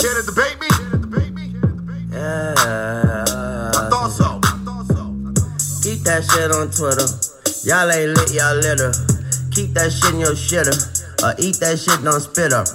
[0.00, 0.68] Care to debate me?
[2.10, 2.54] Yeah.
[2.56, 4.40] I thought so.
[5.82, 7.04] Keep that shit on Twitter.
[7.68, 8.92] Y'all ain't lit, y'all litter.
[9.52, 10.72] Keep that shit in your shitter.
[11.22, 12.66] Or eat that shit, don't spit up.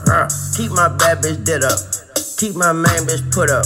[0.56, 1.80] Keep my bad bitch did up.
[2.38, 3.66] Keep my main bitch put up.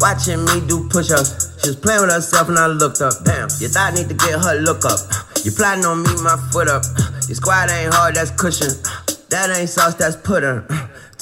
[0.00, 1.56] Watching me do push ups.
[1.64, 3.24] She was playing with herself and I looked up.
[3.24, 5.00] Damn, you thought I need to get her look up.
[5.44, 6.84] You plotting on me, my foot up.
[7.28, 8.70] Your squad ain't hard, that's cushion.
[9.30, 10.64] That ain't sauce, that's pudding.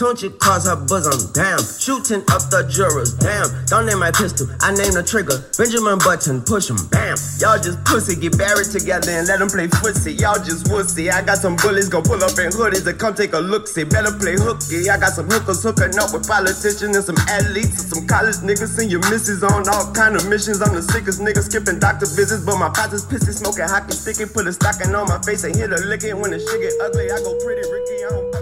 [0.01, 1.61] Don't you cross her bosom, damn.
[1.61, 3.45] Shooting up the jurors, damn.
[3.69, 5.37] Don't name my pistol, I name the trigger.
[5.61, 7.21] Benjamin Button, push him, bam.
[7.37, 10.17] Y'all just pussy, get buried together and let them play footsie.
[10.17, 11.13] Y'all just wussy.
[11.13, 13.85] I got some bullies, go pull up in hoodies and come take a look, see.
[13.85, 14.89] Better play hooky.
[14.89, 18.73] I got some hookers hooking up with politicians and some athletes and some college niggas.
[18.73, 20.65] Send your misses on all kind of missions.
[20.65, 24.33] I'm the sickest nigga skipping doctor visits, but my pots is pissy, smoking hockey sticky.
[24.33, 26.17] Put a stocking on my face and hit a licking.
[26.17, 28.01] When the shit get ugly, I go pretty Ricky.
[28.01, 28.41] I don't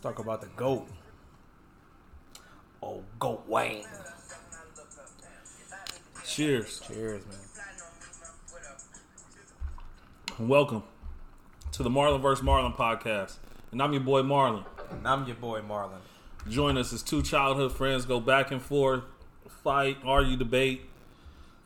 [0.00, 0.16] Piglet.
[0.16, 0.88] Talk about the GOAT.
[2.82, 3.84] Oh, GOAT Wayne.
[6.26, 6.80] Cheers.
[6.86, 7.36] Cheers, man.
[10.48, 10.82] Welcome
[11.72, 12.44] to the Marlon vs.
[12.44, 13.36] Marlon podcast.
[13.72, 14.64] And I'm your boy Marlon.
[14.90, 16.00] And I'm your boy Marlon.
[16.48, 19.02] Join us as two childhood friends go back and forth,
[19.62, 20.88] fight, argue, debate,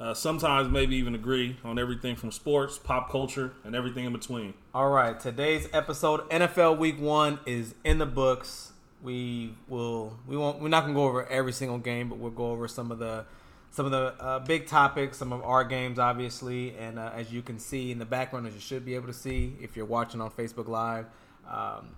[0.01, 4.55] uh, sometimes maybe even agree on everything from sports, pop culture, and everything in between.
[4.75, 8.73] All right, today's episode, NFL Week One, is in the books.
[9.03, 12.51] We will, we won't, we're not gonna go over every single game, but we'll go
[12.51, 13.25] over some of the,
[13.71, 17.43] some of the uh, big topics, some of our games, obviously, and uh, as you
[17.43, 20.21] can see in the background, as you should be able to see if you're watching
[20.21, 21.07] on Facebook Live,
[21.49, 21.95] um,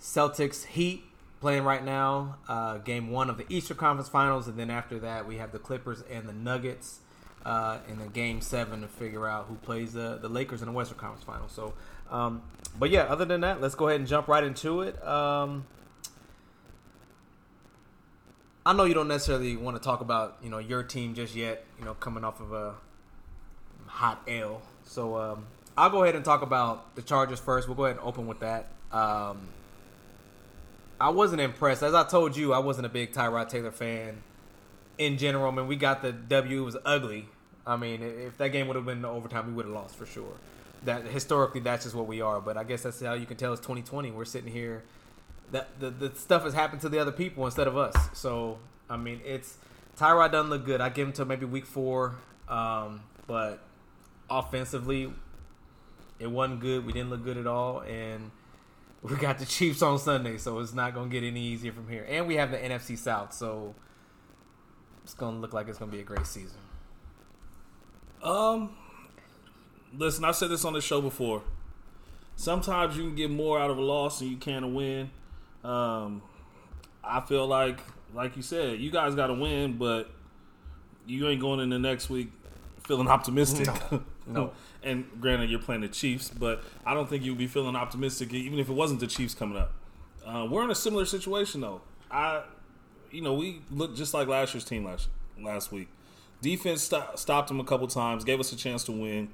[0.00, 1.04] Celtics Heat
[1.42, 5.26] playing right now, uh, game one of the Eastern Conference Finals, and then after that
[5.26, 7.00] we have the Clippers and the Nuggets
[7.44, 10.72] uh, in the game seven to figure out who plays the the Lakers in the
[10.72, 11.50] Western Conference Finals.
[11.50, 11.74] So,
[12.12, 12.42] um,
[12.78, 15.04] but yeah, other than that, let's go ahead and jump right into it.
[15.04, 15.66] Um,
[18.64, 21.64] I know you don't necessarily want to talk about you know your team just yet,
[21.76, 22.74] you know, coming off of a
[23.86, 24.62] hot L.
[24.84, 27.66] So um, I'll go ahead and talk about the Chargers first.
[27.66, 28.68] We'll go ahead and open with that.
[28.92, 29.48] Um,
[31.02, 31.82] I wasn't impressed.
[31.82, 34.22] As I told you, I wasn't a big Tyrod Taylor fan
[34.98, 35.50] in general.
[35.50, 36.62] I mean, we got the W.
[36.62, 37.28] It was ugly.
[37.66, 40.34] I mean, if that game would have been overtime, we would have lost for sure.
[40.84, 42.40] That historically, that's just what we are.
[42.40, 44.12] But I guess that's how you can tell it's 2020.
[44.12, 44.84] We're sitting here.
[45.50, 47.96] That the, the stuff has happened to the other people instead of us.
[48.12, 48.58] So
[48.88, 49.56] I mean, it's
[49.98, 50.80] Tyrod doesn't look good.
[50.80, 52.14] I give him to maybe week four,
[52.48, 53.58] um, but
[54.30, 55.12] offensively,
[56.20, 56.86] it wasn't good.
[56.86, 58.30] We didn't look good at all, and
[59.02, 61.88] we got the Chiefs on Sunday, so it's not going to get any easier from
[61.88, 62.06] here.
[62.08, 63.74] And we have the NFC South, so
[65.02, 66.58] it's going to look like it's going to be a great season.
[68.22, 68.76] Um,
[69.96, 71.42] listen, I've said this on the show before.
[72.36, 75.10] Sometimes you can get more out of a loss than you can a win.
[75.64, 76.22] Um,
[77.02, 77.80] I feel like,
[78.14, 80.10] like you said, you guys got to win, but
[81.06, 82.30] you ain't going in the next week
[82.84, 83.68] feeling optimistic.
[83.90, 84.04] No.
[84.26, 84.52] No.
[84.82, 88.58] and granted, you're playing the Chiefs, but I don't think you'd be feeling optimistic even
[88.58, 89.72] if it wasn't the Chiefs coming up.
[90.24, 91.80] Uh, we're in a similar situation though.
[92.10, 92.42] I,
[93.10, 95.08] you know, we looked just like last year's team last
[95.40, 95.88] last week.
[96.40, 99.28] Defense sto- stopped them a couple times, gave us a chance to win.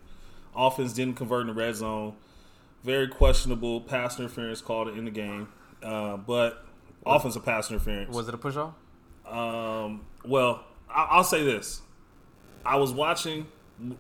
[0.56, 2.14] Offense didn't convert in the red zone.
[2.84, 5.48] Very questionable pass interference called in the game,
[5.82, 6.64] uh, but
[7.04, 8.14] offensive pass interference.
[8.14, 8.74] Was it a push off?
[9.26, 11.82] Um, well, I- I'll say this:
[12.64, 13.46] I was watching.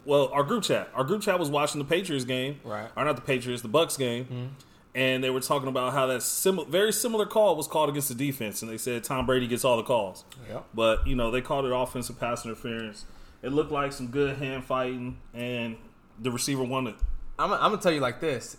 [0.04, 2.90] Well, our group chat, our group chat was watching the Patriots game, Right.
[2.96, 4.46] Or not the Patriots, the Bucks game, mm-hmm.
[4.94, 8.14] and they were talking about how that sim- very similar call was called against the
[8.14, 10.24] defense, and they said Tom Brady gets all the calls.
[10.48, 10.64] Yep.
[10.74, 13.04] But you know they called it offensive pass interference.
[13.42, 15.76] It looked like some good hand fighting, and
[16.18, 16.96] the receiver won it.
[17.38, 18.56] I'm, I'm gonna tell you like this.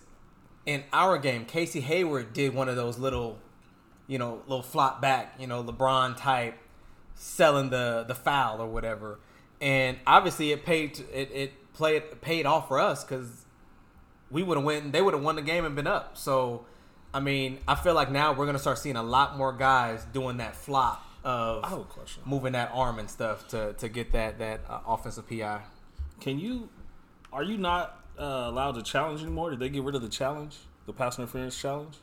[0.65, 3.39] In our game, Casey Hayward did one of those little,
[4.07, 6.57] you know, little flop back, you know, LeBron type,
[7.15, 9.19] selling the the foul or whatever.
[9.61, 10.99] And obviously, it paid.
[11.13, 13.45] It it played paid off for us because
[14.31, 14.91] we would have went.
[14.91, 16.17] They would have won the game and been up.
[16.17, 16.65] So,
[17.13, 20.37] I mean, I feel like now we're gonna start seeing a lot more guys doing
[20.37, 22.23] that flop of I have a question.
[22.25, 25.61] moving that arm and stuff to to get that that uh, offensive pi.
[26.21, 26.69] Can you?
[27.31, 29.51] Are you not uh, allowed to challenge anymore?
[29.51, 31.97] Did they get rid of the challenge, the pass interference challenge?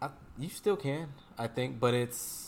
[0.00, 2.47] I, you still can, I think, but it's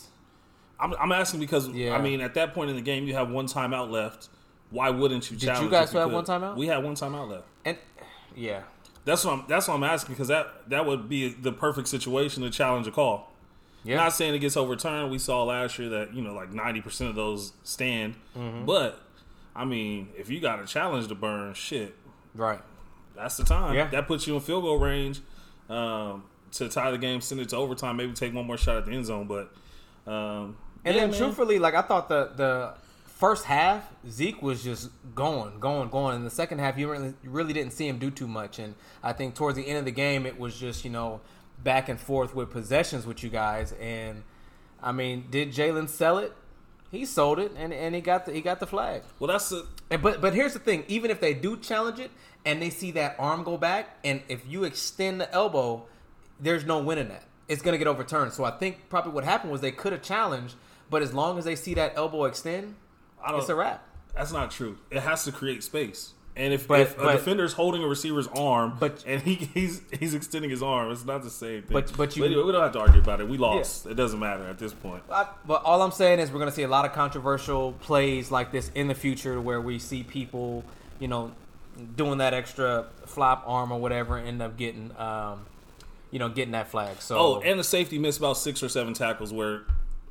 [0.80, 1.94] I'm, I'm asking because Yeah.
[1.94, 4.28] I mean, at that point in the game, you have one timeout left.
[4.70, 5.58] Why wouldn't you challenge?
[5.60, 6.14] Did you guys you have could?
[6.14, 6.56] one timeout?
[6.56, 7.44] We had one timeout left.
[7.64, 7.76] and
[8.36, 8.62] yeah,
[9.04, 9.44] That's what I'm.
[9.48, 12.92] That's what I'm asking because that that would be the perfect situation to challenge a
[12.92, 13.32] call.
[13.82, 13.96] yeah.
[13.96, 15.10] Not saying it gets overturned.
[15.10, 18.64] We saw last year that you know like ninety percent of those stand, Mm-hmm.
[18.66, 19.00] but
[19.56, 21.96] I mean, if you got a challenge to burn, shit,
[22.36, 22.60] right.
[23.16, 23.74] that's the time.
[23.74, 23.88] Yeah.
[23.88, 25.20] That puts you in field goal range
[25.68, 26.22] um,
[26.52, 28.92] to tie the game, send it to overtime, maybe take one more shot at the
[28.92, 29.26] end zone.
[29.26, 29.52] But
[30.10, 31.18] um, And yeah, then, man.
[31.18, 32.74] truthfully, like I thought the the
[33.04, 36.16] first half Zeke was just going, going, going.
[36.16, 38.58] In the second half, you really really didn't see him do too much.
[38.58, 41.20] And I think towards the end of the game, it was just you know
[41.62, 43.72] back and forth with possessions with you guys.
[43.80, 44.22] And
[44.82, 46.32] I mean, did Jalen sell it?
[46.90, 49.02] He sold it, and, and he got the he got the flag.
[49.18, 49.52] well, that's
[49.90, 52.10] And, but but here's the thing: even if they do challenge it
[52.44, 55.84] and they see that arm go back, and if you extend the elbow,
[56.40, 57.24] there's no winning that.
[57.48, 58.32] It's gonna get overturned.
[58.32, 60.56] So I think probably what happened was they could have challenged,
[60.90, 62.74] but as long as they see that elbow extend,
[63.24, 63.40] I don't.
[63.40, 63.86] it's a wrap.
[64.14, 64.76] That's not true.
[64.90, 66.12] It has to create space.
[66.36, 69.82] And if, But- if a but- defender's holding a receiver's arm, But- and he, he's
[69.98, 71.72] he's extending his arm, it's not the same thing.
[71.72, 73.28] But- but you- anyway, we don't have to argue about it.
[73.28, 73.86] We lost.
[73.86, 75.02] It doesn't matter at this point.
[75.10, 78.52] I, but all I'm saying is we're gonna see a lot of controversial plays like
[78.52, 80.64] this in the future, where we see people,
[80.98, 81.32] you know,
[81.96, 85.46] doing that extra flop arm or whatever, end up getting, um,
[86.10, 87.00] you know, getting that flag.
[87.02, 89.62] So Oh, and the safety missed about six or seven tackles where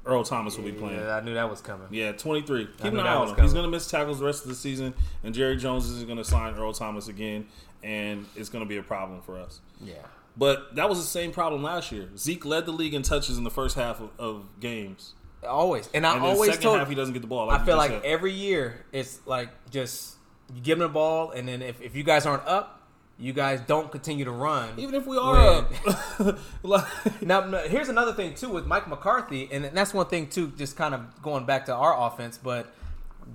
[0.05, 0.99] Earl Thomas will be playing.
[0.99, 1.87] yeah, I knew that was coming.
[1.91, 2.67] Yeah, 23.
[2.81, 3.41] Keep an eye on him.
[3.43, 4.93] He's going to miss tackles the rest of the season,
[5.23, 7.47] and Jerry Jones is going to sign Earl Thomas again,
[7.83, 9.59] and it's going to be a problem for us.
[9.83, 9.95] Yeah.
[10.37, 12.07] But that was the same problem last year.
[12.17, 15.13] Zeke led the league in touches in the first half of, of games.
[15.45, 17.47] Always, and I And always second told half, he doesn't get the ball.
[17.47, 18.03] Like I feel like said.
[18.03, 20.15] every year it's like just
[20.53, 22.78] you give them the ball, and then if, if you guys aren't up,
[23.19, 24.69] you guys don't continue to run.
[24.77, 26.81] Even if we are when- up.
[27.21, 30.53] now, now, here's another thing too with Mike McCarthy, and that's one thing too.
[30.57, 32.73] Just kind of going back to our offense, but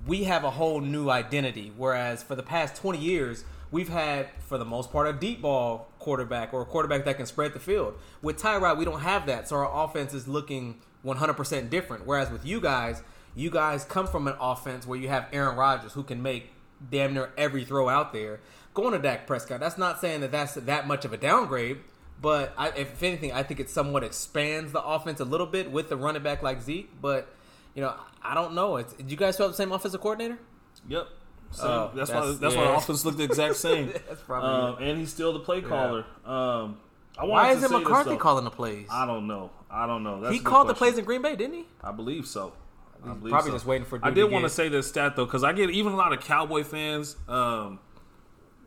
[0.07, 1.71] we have a whole new identity.
[1.77, 5.91] Whereas for the past 20 years, we've had for the most part a deep ball
[5.99, 7.93] quarterback or a quarterback that can spread the field.
[8.21, 12.05] With Tyrod, we don't have that, so our offense is looking 100% different.
[12.07, 13.03] Whereas with you guys,
[13.35, 16.51] you guys come from an offense where you have Aaron Rodgers who can make
[16.89, 18.39] damn near every throw out there.
[18.75, 21.79] Going to Dak Prescott, that's not saying that that's that much of a downgrade.
[22.21, 25.89] But I, if anything, I think it somewhat expands the offense a little bit with
[25.89, 26.89] the running back like Zeke.
[27.01, 27.27] But
[27.73, 28.77] you know, I don't know.
[28.77, 30.37] It's, did you guys have the same offensive coordinator?
[30.87, 31.07] yep.
[31.51, 31.67] Same.
[31.67, 32.71] Oh, that's, why that's- that's why yeah.
[32.71, 33.87] the offense looked the exact same.
[33.87, 34.49] That's probably
[34.85, 36.05] um, and he's still the play caller.
[36.25, 36.77] Um,
[37.17, 38.17] I Why is it this, McCarthy though.
[38.17, 38.87] calling the plays?
[38.91, 39.51] I don't know.
[39.69, 40.21] I don't know.
[40.21, 41.65] That's he called the plays in Green Bay, didn't he?
[41.81, 42.53] I believe so.
[43.03, 43.55] I believe probably so.
[43.55, 45.93] just waiting for I did want to say this stat though, because I get even
[45.93, 47.15] a lot of Cowboy fans.
[47.27, 47.79] Um,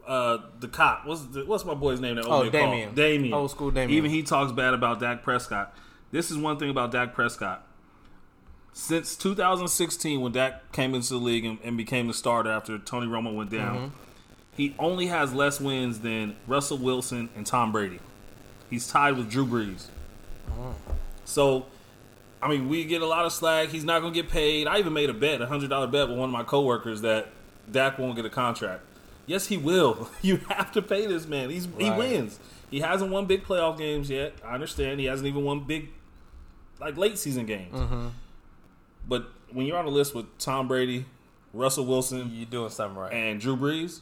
[0.08, 2.16] uh, the cop, what's the, what's my boy's name?
[2.16, 2.48] That Oh?
[2.48, 2.94] Damien.
[2.94, 3.90] Damien, Old school Damien.
[3.96, 5.74] Even he talks bad about Dak Prescott.
[6.10, 7.64] This is one thing about Dak Prescott.
[8.72, 13.06] Since 2016, when Dak came into the league and, and became the starter after Tony
[13.06, 13.88] Romo went down, Mm-hmm.
[14.56, 17.98] he only has less wins than Russell Wilson and Tom Brady.
[18.70, 19.86] He's tied with Drew Brees.
[20.50, 20.74] Oh.
[21.24, 21.66] So,
[22.40, 23.70] I mean, we get a lot of slack.
[23.70, 24.66] He's not going to get paid.
[24.68, 27.28] I even made a bet, a hundred dollar bet with one of my coworkers that
[27.70, 28.82] Dak won't get a contract.
[29.28, 30.10] Yes, he will.
[30.22, 31.50] You have to pay this man.
[31.50, 32.40] He's he wins.
[32.70, 34.34] He hasn't won big playoff games yet.
[34.44, 34.98] I understand.
[35.00, 35.90] He hasn't even won big,
[36.80, 37.72] like late season games.
[37.74, 38.08] Mm-hmm.
[39.06, 41.06] But when you're on a list with Tom Brady,
[41.54, 43.12] Russell Wilson, You're doing something right.
[43.12, 44.00] and Drew Brees,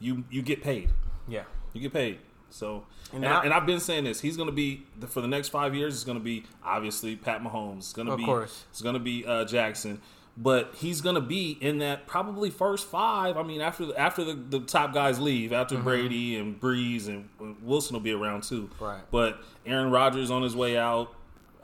[0.00, 0.90] you you get paid.
[1.28, 1.44] yeah.
[1.72, 2.18] You get paid.
[2.52, 4.20] So, and, now- I, and I've been saying this.
[4.20, 5.94] He's going to be for the next five years.
[5.94, 7.78] It's going to be obviously Pat Mahomes.
[7.78, 8.64] It's going to Of be course.
[8.70, 10.00] it's going to be uh, Jackson.
[10.36, 13.36] But he's going to be in that probably first five.
[13.36, 17.28] I mean, after the, after the, the top guys leave, after Brady and Brees and
[17.62, 18.70] Wilson will be around too.
[18.74, 18.84] Mm-hmm.
[18.84, 19.00] Right.
[19.10, 21.12] But Aaron Rodgers on his way out.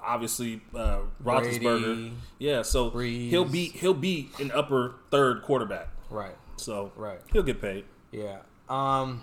[0.04, 2.12] Obviously, uh, Roethlisberger.
[2.38, 2.62] Yeah.
[2.62, 3.30] So Brees.
[3.30, 5.88] he'll be he'll be an upper third quarterback.
[6.10, 6.36] Right.
[6.56, 7.20] So Right.
[7.32, 7.84] he'll get paid.
[8.12, 8.38] Yeah.
[8.68, 9.22] Um.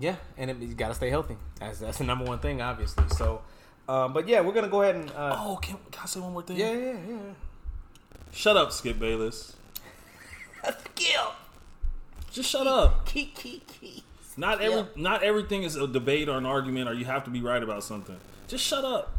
[0.00, 1.36] Yeah, and it, you got to stay healthy.
[1.60, 3.04] That's that's the number one thing, obviously.
[3.10, 3.42] So,
[3.88, 5.10] um, but yeah, we're gonna go ahead and.
[5.10, 6.56] Uh, Oh, can, can I say one more thing?
[6.56, 7.16] yeah, yeah, yeah.
[8.34, 9.54] Shut up, Skip Bayless.
[10.94, 11.32] Kill.
[12.32, 13.06] Just shut up.
[13.06, 14.02] Key, key, key.
[14.36, 17.40] Not every not everything is a debate or an argument or you have to be
[17.40, 18.16] right about something.
[18.48, 19.12] Just shut up.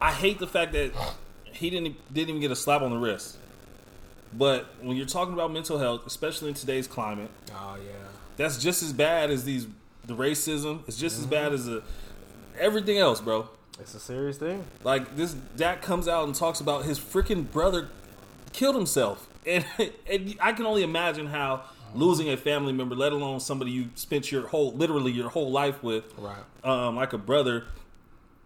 [0.00, 0.92] I hate the fact that
[1.44, 3.38] he didn't didn't even get a slap on the wrist.
[4.34, 7.92] But when you're talking about mental health, especially in today's climate, Oh yeah.
[8.36, 9.66] that's just as bad as these
[10.04, 10.86] the racism.
[10.86, 11.24] It's just Mm-hmm.
[11.24, 11.82] as bad as the
[12.58, 13.48] everything else, bro.
[13.80, 14.64] It's a serious thing.
[14.84, 17.88] Like this Dak comes out and talks about his freaking brother
[18.52, 19.28] killed himself.
[19.46, 19.64] And,
[20.10, 21.62] and I can only imagine how
[21.94, 25.84] losing a family member, let alone somebody you spent your whole literally your whole life
[25.84, 26.34] with, Right.
[26.64, 27.64] um, like a brother,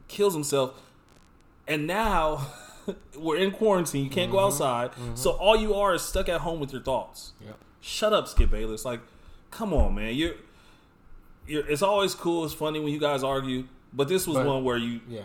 [0.08, 0.78] kills himself.
[1.66, 2.48] And now
[3.16, 4.90] we're in quarantine, you can't go outside.
[5.14, 7.32] So all you are is stuck at home with your thoughts.
[7.42, 7.56] Yep.
[7.80, 8.84] Shut up, Skip Bayless.
[8.84, 9.00] Like,
[9.50, 10.14] come on, man.
[10.14, 10.34] You're
[11.46, 14.64] you're it's always cool, it's funny when you guys argue, but this was But- one
[14.64, 15.22] where you Yeah.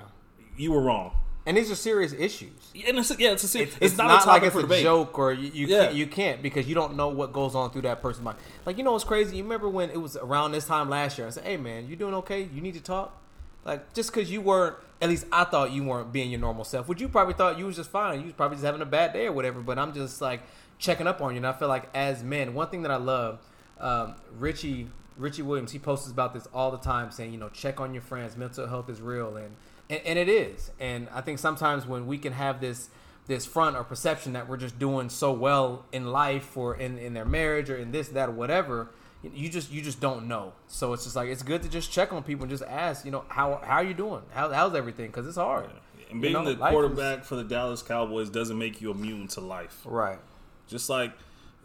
[0.58, 1.12] you were wrong.
[1.48, 2.72] and these are serious issues.
[2.88, 4.82] And it's, yeah, it's a It's, it's, it's not, not, like it's a debate.
[4.82, 5.84] joke or you, you Yeah.
[5.86, 8.38] can't you can't because you don't know what goes on through that person's mind.
[8.66, 9.38] Like you know what's crazy?
[9.38, 11.28] You remember when it was around this time last year?
[11.28, 12.50] I said, "Hey man, you doing okay?
[12.52, 13.16] You need to talk."
[13.64, 16.88] Like just because you weren't, at least I thought you weren't being your normal self.
[16.88, 18.20] Which you probably thought you was just fine.
[18.22, 19.62] You was probably just having a bad day or whatever.
[19.62, 20.42] But I'm just like
[20.80, 23.40] checking up on you, and I feel like as men, one thing that I love,
[23.80, 27.80] um, Richie Richie Williams, he posts about this all the time, saying you know check
[27.80, 28.36] on your friends.
[28.38, 29.56] Mental health is real, and
[29.90, 30.72] and, and it is.
[30.80, 32.90] And I think sometimes when we can have this
[33.28, 37.14] this front or perception that we're just doing so well in life or in, in
[37.16, 38.90] their marriage or in this that or whatever
[39.34, 42.14] you just you just don't know so it's just like it's good to just check
[42.14, 45.08] on people and just ask you know how how are you doing how, how's everything
[45.08, 45.66] because it's hard
[46.12, 48.92] And You being know, the life is- quarterback for the Dallas Cowboys doesn't make you
[48.92, 49.82] immune to life.
[49.86, 50.20] right
[50.68, 51.12] Just like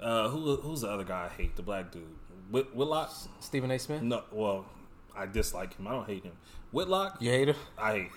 [0.00, 1.56] uh, who who's the other guy I hate?
[1.56, 2.04] The black dude,
[2.50, 3.12] Whit, Whitlock.
[3.40, 4.64] stephen a smith No, well,
[5.16, 5.86] I dislike him.
[5.86, 6.32] I don't hate him.
[6.72, 8.10] Whitlock, you hate her I hate.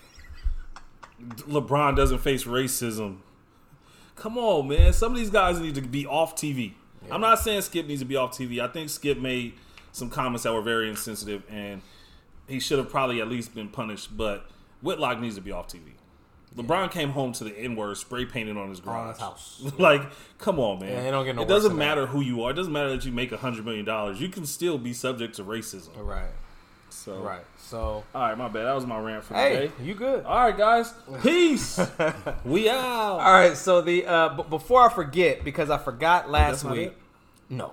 [1.48, 3.18] LeBron doesn't face racism.
[4.16, 4.92] Come on, man.
[4.92, 6.74] Some of these guys need to be off TV.
[7.10, 8.60] I'm not saying Skip needs to be off TV.
[8.60, 9.54] I think Skip made
[9.92, 11.82] some comments that were very insensitive, and
[12.48, 14.16] he should have probably at least been punished.
[14.16, 14.46] But
[14.82, 15.92] Whitlock needs to be off TV.
[16.56, 19.14] LeBron came home to the N word spray painted on his garage.
[19.14, 19.72] his house.
[19.78, 20.02] like,
[20.38, 20.90] come on, man.
[20.90, 21.84] Yeah, it don't get no it doesn't than that.
[21.84, 22.52] matter who you are.
[22.52, 24.20] It doesn't matter that you make a hundred million dollars.
[24.20, 25.88] You can still be subject to racism.
[25.96, 26.30] right
[26.90, 28.64] So, right so All right, my bad.
[28.66, 29.72] That was my rant for hey today.
[29.82, 30.94] you good All right, guys.
[31.22, 31.80] Peace.
[32.44, 33.18] we out.
[33.18, 36.88] All right, so the uh, b- before I forget because I forgot last week.
[36.92, 36.96] it?
[37.48, 37.72] No,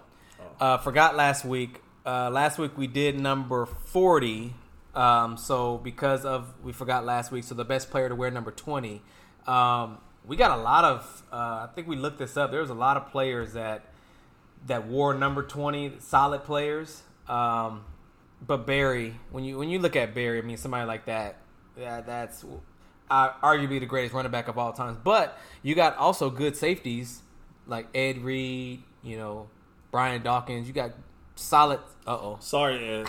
[0.59, 1.81] uh, forgot last week.
[2.03, 4.55] Uh, last week we did number forty.
[4.93, 8.51] Um, so because of we forgot last week, so the best player to wear number
[8.51, 9.01] twenty.
[9.48, 11.24] Um, we got a lot of.
[11.31, 12.51] Uh, I think we looked this up.
[12.51, 13.86] There was a lot of players that
[14.67, 17.03] that wore number twenty, solid players.
[17.27, 17.86] Um,
[18.45, 21.38] but Barry, when you when you look at Barry, I mean somebody like that,
[21.77, 22.43] that that's
[23.10, 24.98] uh, arguably the greatest running back of all times.
[25.01, 27.21] But you got also good safeties
[27.67, 29.50] like Ed Reed, you know,
[29.91, 30.67] Brian Dawkins.
[30.67, 30.91] You got
[31.36, 31.79] solid.
[32.05, 32.38] Uh oh.
[32.41, 33.07] Sorry, Ed.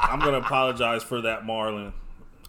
[0.00, 1.92] I'm gonna apologize for that, Marlon.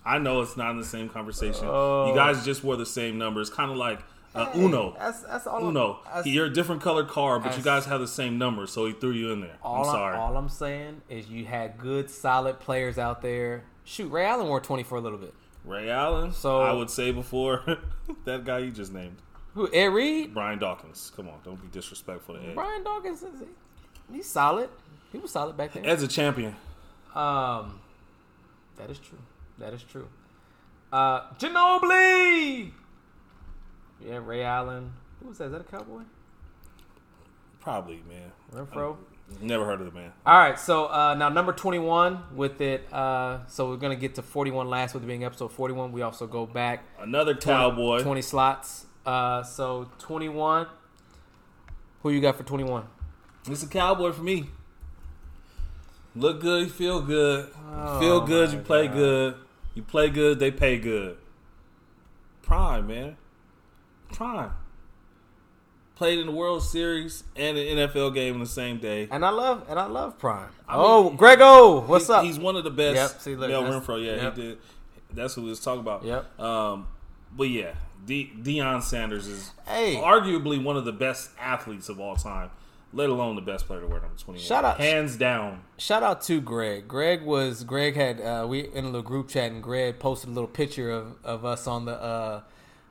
[0.06, 1.66] I know it's not in the same conversation.
[1.68, 2.10] Oh.
[2.10, 3.40] You guys just wore the same number.
[3.42, 4.00] It's kind of like
[4.34, 4.96] uh, Uno.
[4.98, 5.68] That's that's all.
[5.68, 6.00] Uno.
[6.06, 8.94] That's, You're a different color car, but you guys have the same number, so he
[8.94, 9.58] threw you in there.
[9.62, 10.18] all I'm sorry.
[10.18, 13.64] all I'm saying is you had good, solid players out there.
[13.84, 15.34] Shoot, Ray Allen wore 20 for a little bit.
[15.66, 16.32] Ray Allen.
[16.32, 17.64] So- I would say before
[18.26, 19.18] that guy you just named,
[19.54, 19.70] Who?
[19.74, 20.34] Ed Reed.
[20.34, 21.12] Brian Dawkins.
[21.16, 22.56] Come on, don't be disrespectful to Ed.
[22.56, 23.22] Brian Dawkins.
[23.22, 23.44] is-
[24.12, 24.70] He's solid.
[25.12, 25.86] He was solid back then.
[25.86, 26.56] Ed's a champion.
[27.16, 27.80] Um,
[28.78, 29.18] that is true.
[29.60, 30.08] That is true.
[30.92, 32.72] Uh, Ginobili.
[34.06, 34.92] Yeah, Ray Allen.
[35.22, 35.46] Who was that?
[35.46, 36.02] Is that a cowboy?
[37.60, 38.32] Probably, man.
[38.54, 38.98] Renfro.
[39.40, 40.12] Never heard of the man.
[40.26, 42.92] All right, so uh, now number twenty-one with it.
[42.92, 45.94] Uh, so we're gonna get to forty-one last with it being episode forty-one.
[45.94, 48.02] We also go back Another 20 cowboy.
[48.04, 48.88] twenty slots.
[49.06, 50.68] Uh, so twenty-one.
[52.04, 52.88] Who you got for twenty-one?
[53.48, 54.50] It's a cowboy for me.
[56.16, 57.50] Look good, you feel good.
[57.74, 58.96] Oh, feel good, you play God.
[58.96, 59.36] good.
[59.76, 61.18] You play good, they pay good.
[62.42, 63.16] Prime, man.
[64.14, 64.52] Prime.
[65.96, 69.08] Played in the World Series and an NFL game in the same day.
[69.12, 70.50] And I love and I love Prime.
[70.68, 72.24] I mean, oh, Grego, what's He- up?
[72.24, 72.96] He's one of the best.
[72.96, 74.36] Yep, see, look, Mel Renfro, yeah, yep.
[74.36, 74.58] he did.
[75.14, 76.04] That's who we was talking about.
[76.04, 76.40] Yep.
[76.40, 76.88] Um,
[77.38, 77.74] but yeah,
[78.06, 79.96] De- Deion Sanders is Hey.
[79.96, 82.50] arguably one of the best athletes of all time,
[82.94, 84.46] let alone the best player to wear number twenty-one.
[84.46, 85.62] Shout out- hands down.
[85.78, 86.88] Shout out to Greg.
[86.88, 90.34] Greg was Greg had uh, we in a little group chat and Greg posted a
[90.34, 92.42] little picture of, of us on the uh,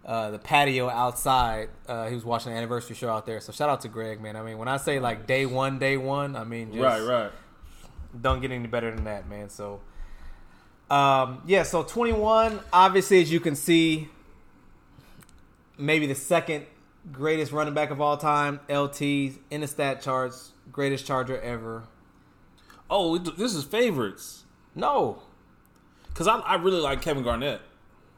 [0.04, 1.68] uh, the patio outside.
[1.86, 3.40] Uh, he was watching the anniversary show out there.
[3.40, 4.36] So shout out to Greg, man.
[4.36, 7.30] I mean, when I say like day one, day one, I mean just right, right.
[8.20, 9.50] don't get any better than that, man.
[9.50, 9.80] So,
[10.90, 11.62] um, yeah.
[11.62, 14.08] So twenty one, obviously, as you can see,
[15.78, 16.64] maybe the second
[17.12, 18.60] greatest running back of all time.
[18.68, 21.84] LT's in the stat charts, greatest Charger ever.
[22.88, 25.22] Oh, this is favorites No,
[26.08, 27.60] because I, I really like Kevin Garnett.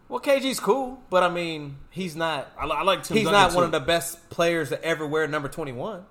[0.08, 2.50] well, KG's cool, but I mean, he's not.
[2.58, 3.18] I, I like Tim.
[3.18, 6.04] he's Duncan, not one of the best players to ever wear number twenty one.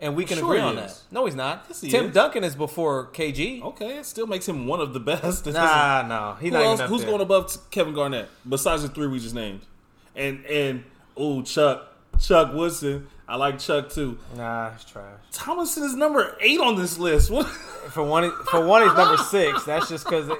[0.00, 0.92] And we can Sure agree on is.
[1.04, 1.12] that.
[1.14, 1.64] No, he's not.
[1.68, 2.12] Yes, he Tim is.
[2.12, 3.62] Duncan is before KG.
[3.62, 5.46] Okay, it still makes him one of the best.
[5.52, 7.10] Nah, no, he's Who not else, who's there.
[7.10, 9.60] going above Kevin Garnett besides the three we just named?
[10.16, 10.84] And and
[11.16, 11.91] oh Chuck
[12.22, 13.06] Chuck Woodson.
[13.28, 14.18] I like Chuck too.
[14.36, 15.06] Nah, it's trash.
[15.32, 17.30] Thomason is number eight on this list.
[17.30, 17.46] What?
[17.46, 19.64] For one, for one, he's number six.
[19.64, 20.38] That's just because it,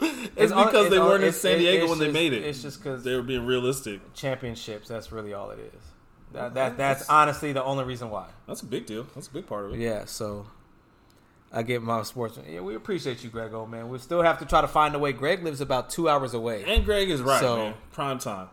[0.36, 2.44] It's on- because it's they weren't in San Diego it's when they made it.
[2.44, 4.00] It's just because They were being realistic.
[4.14, 4.86] championships.
[4.88, 5.82] That's really all it is.
[6.34, 8.26] That, that that's honestly the only reason why.
[8.46, 9.06] That's a big deal.
[9.14, 9.80] That's a big part of it.
[9.80, 10.04] Yeah.
[10.04, 10.46] So,
[11.50, 12.38] I get my sports.
[12.46, 13.50] Yeah, we appreciate you, Greg.
[13.50, 13.88] Grego, man.
[13.88, 15.12] We still have to try to find a way.
[15.12, 16.62] Greg lives about two hours away.
[16.66, 17.74] And Greg is right, So- man.
[17.92, 18.48] Prime time.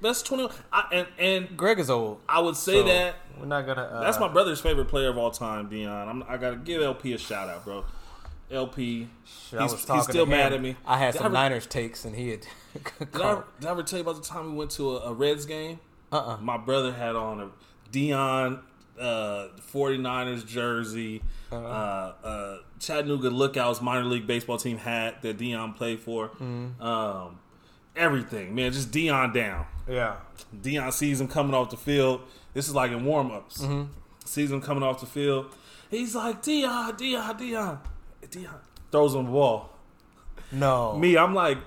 [0.00, 0.48] That's twenty.
[0.72, 2.20] I, and and Greg is old.
[2.28, 3.82] I would say so that we're not gonna.
[3.82, 6.08] Uh, that's my brother's favorite player of all time, Deion.
[6.08, 7.84] I'm, I gotta give LP a shout out, bro.
[8.50, 10.28] LP, shit, I he's, was he's still to him.
[10.30, 10.76] mad at me.
[10.86, 12.46] I had Did some ever- Niners takes, and he had.
[13.12, 15.12] Did I, did I ever tell you about the time we went to a, a
[15.12, 15.80] Reds game?
[16.12, 17.50] uh uh My brother had on a
[17.90, 18.60] Deion
[19.00, 21.22] uh, 49ers jersey,
[21.52, 22.26] uh Uh-huh.
[22.28, 26.28] uh, Chattanooga Lookouts minor league baseball team hat that Deion played for.
[26.30, 26.82] Mm-hmm.
[26.82, 27.38] Um,
[27.94, 29.66] everything, man, just Deion down.
[29.88, 30.16] Yeah.
[30.54, 32.20] Deion sees him coming off the field.
[32.54, 33.62] This is like in warm ups.
[33.62, 33.84] Mm-hmm.
[34.24, 35.46] Sees him coming off the field.
[35.90, 37.78] He's like, Deion, Deion, Deion.
[38.28, 38.54] Deion
[38.90, 39.70] throws him the ball.
[40.52, 40.96] No.
[40.96, 41.58] Me, I'm like,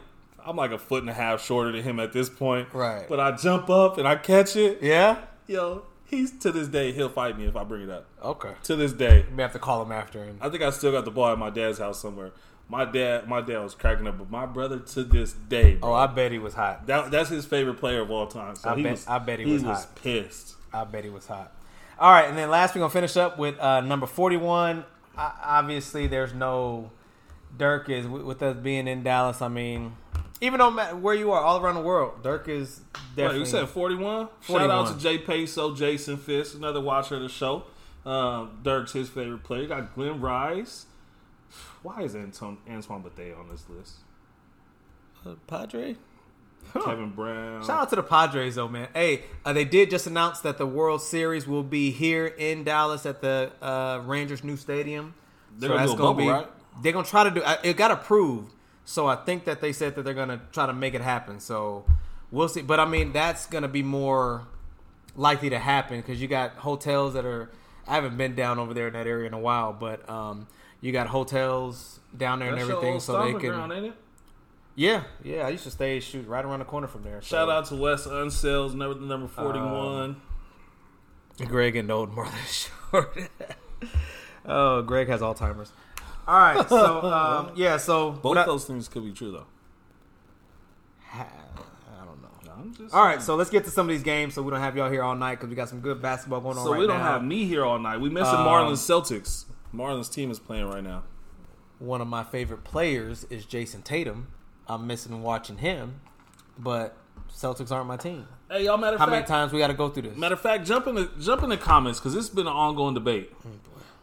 [0.45, 2.73] I'm like a foot and a half shorter than him at this point.
[2.73, 3.07] Right.
[3.07, 4.79] But I jump up and I catch it.
[4.81, 5.17] Yeah.
[5.47, 8.05] Yo, he's to this day, he'll fight me if I bring it up.
[8.23, 8.53] Okay.
[8.63, 9.25] To this day.
[9.35, 10.37] We have to call him after him.
[10.41, 12.31] I think I still got the ball at my dad's house somewhere.
[12.67, 15.93] My dad, my dad was cracking up, but my brother to this day, bro, Oh,
[15.93, 16.85] I bet he was hot.
[16.87, 18.55] that, that's his favorite player of all time.
[18.55, 19.95] So I he bet- was, I bet he was hot.
[19.95, 20.55] pissed.
[20.71, 21.51] I bet he was hot.
[21.97, 24.85] All right, and then last we're gonna finish up with uh, number forty-one.
[25.17, 26.91] Uh, obviously, there's no
[27.57, 29.41] Dirk is with us being in Dallas.
[29.41, 29.95] I mean,
[30.41, 33.39] even though matter where you are, all around the world, Dirk is Wait, definitely.
[33.39, 34.27] you said 41?
[34.41, 37.63] Shout out to Jay Peso, Jason Fisk, another watcher of the show.
[38.05, 39.63] Um, Dirk's his favorite player.
[39.63, 40.85] You got Glen Rice.
[41.83, 43.95] Why is Anton, Antoine Bethea on this list?
[45.25, 45.95] Uh, Padre.
[46.73, 47.61] Kevin Brown.
[47.65, 48.89] Shout out to the Padres though, man.
[48.93, 53.05] Hey, uh, they did just announce that the World Series will be here in Dallas
[53.05, 55.13] at the uh, Rangers' new stadium.
[55.57, 56.47] They're gonna do a bubble, right?
[56.83, 57.41] They're gonna try to do.
[57.41, 58.53] uh, It got approved,
[58.89, 61.39] so I think that they said that they're gonna try to make it happen.
[61.39, 61.85] So
[62.31, 62.63] we'll see.
[62.63, 64.47] But I mean, that's gonna be more
[65.15, 67.51] likely to happen because you got hotels that are.
[67.87, 70.47] I haven't been down over there in that area in a while, but um,
[70.81, 73.49] you got hotels down there That's and everything, so they can.
[73.51, 73.93] ground, ain't it?
[74.75, 75.45] Yeah, yeah.
[75.45, 77.21] I used to stay shoot right around the corner from there.
[77.21, 80.15] so- Shout out to Wes Unseld, number number Uh, 41.
[81.47, 83.17] Greg and old more than short.
[84.45, 85.71] oh, Greg has Alzheimer's.
[86.29, 89.45] All right, so um, yeah, so Both what I- those things could be true, though.
[91.13, 91.25] I
[92.05, 92.51] don't know.
[92.55, 94.59] I'm just All right, so let's get to some of these games, so we don't
[94.59, 96.63] have y'all here all night because we got some good basketball going on.
[96.63, 97.03] So right we don't now.
[97.13, 97.99] have me here all night.
[97.99, 99.45] We missing Um, Marlon's Celtics.
[99.71, 101.03] Marlon's team is playing right now.
[101.79, 104.27] One of my favorite players is Jayson Tatum.
[104.67, 106.01] I'm missing watching him,
[106.57, 106.95] but
[107.33, 108.27] Celtics aren't my team.
[108.51, 108.77] Hey, y'all.
[108.77, 110.17] Matter of How fact, many times we got to go through this?
[110.17, 112.53] Matter of fact, jump in the jump in the comments because this has been an
[112.53, 113.31] ongoing debate.
[113.45, 113.49] Oh,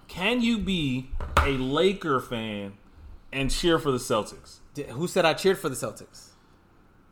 [0.08, 2.74] Can you be a Laker fan
[3.32, 4.58] and cheer for the Celtics?
[4.74, 6.28] Did- Who said I cheered for the Celtics?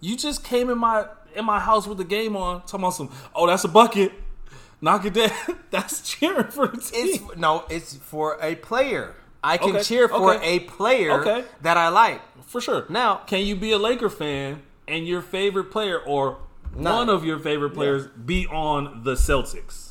[0.01, 3.11] You just came in my in my house with the game on, talking about some.
[3.35, 4.13] Oh, that's a bucket.
[4.81, 5.31] Knock it down.
[5.71, 7.07] that's cheering for the team.
[7.09, 9.15] It's no, it's for a player.
[9.43, 10.57] I can Okay, cheer for okay.
[10.57, 11.45] a player Okay.
[11.63, 12.21] that I like.
[12.47, 12.87] for sure.
[12.89, 16.39] Now- can you be a Laker fan and your favorite player or
[16.77, 16.97] Nah.
[16.99, 19.84] one of your favorite players be on the Celtics?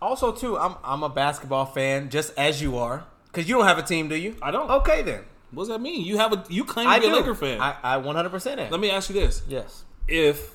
[0.00, 3.78] Also, too, I'm I'm a basketball fan, just as you are, because you don't have
[3.78, 4.36] a team, do you?
[4.40, 4.70] I don't.
[4.70, 6.04] Okay, then What does that mean?
[6.04, 7.60] You have a you claim to be a Laker fan.
[7.60, 8.70] I, I 100 percent am.
[8.70, 10.52] Let me ask you this: yes, If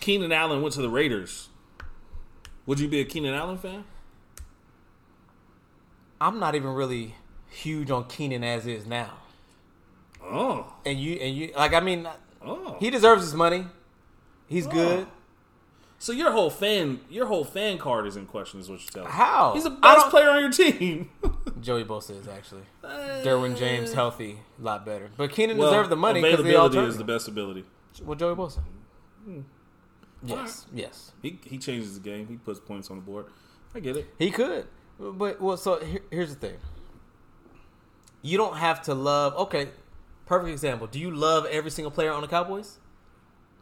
[0.00, 1.48] Keenan Allen went to the Raiders,
[2.64, 3.84] would you be a Keenan Allen fan?
[6.20, 7.16] I'm not even really
[7.50, 9.12] huge on Keenan as is now,
[10.22, 12.08] Oh, and you and you like I mean,
[12.42, 12.76] oh.
[12.80, 13.66] he deserves his money.
[14.48, 14.70] He's oh.
[14.70, 15.06] good.
[16.04, 19.08] So your whole fan, your whole fan card is in question, is what you're telling
[19.08, 19.14] me.
[19.14, 19.54] How?
[19.54, 21.08] He's the best player on your team.
[21.62, 22.64] Joey Bosa is actually.
[22.82, 25.08] Uh, Derwin James healthy, a lot better.
[25.16, 27.64] But Keenan well, deserved the money because the availability is the best ability.
[28.02, 28.60] Well, Joey Bosa.
[29.24, 29.40] Hmm.
[30.22, 32.26] Yes, yes, He he changes the game.
[32.28, 33.24] He puts points on the board.
[33.74, 34.06] I get it.
[34.18, 34.66] he could.
[35.00, 36.56] But well, so here, here's the thing.
[38.20, 39.34] You don't have to love.
[39.36, 39.70] Okay,
[40.26, 40.86] perfect example.
[40.86, 42.78] Do you love every single player on the Cowboys?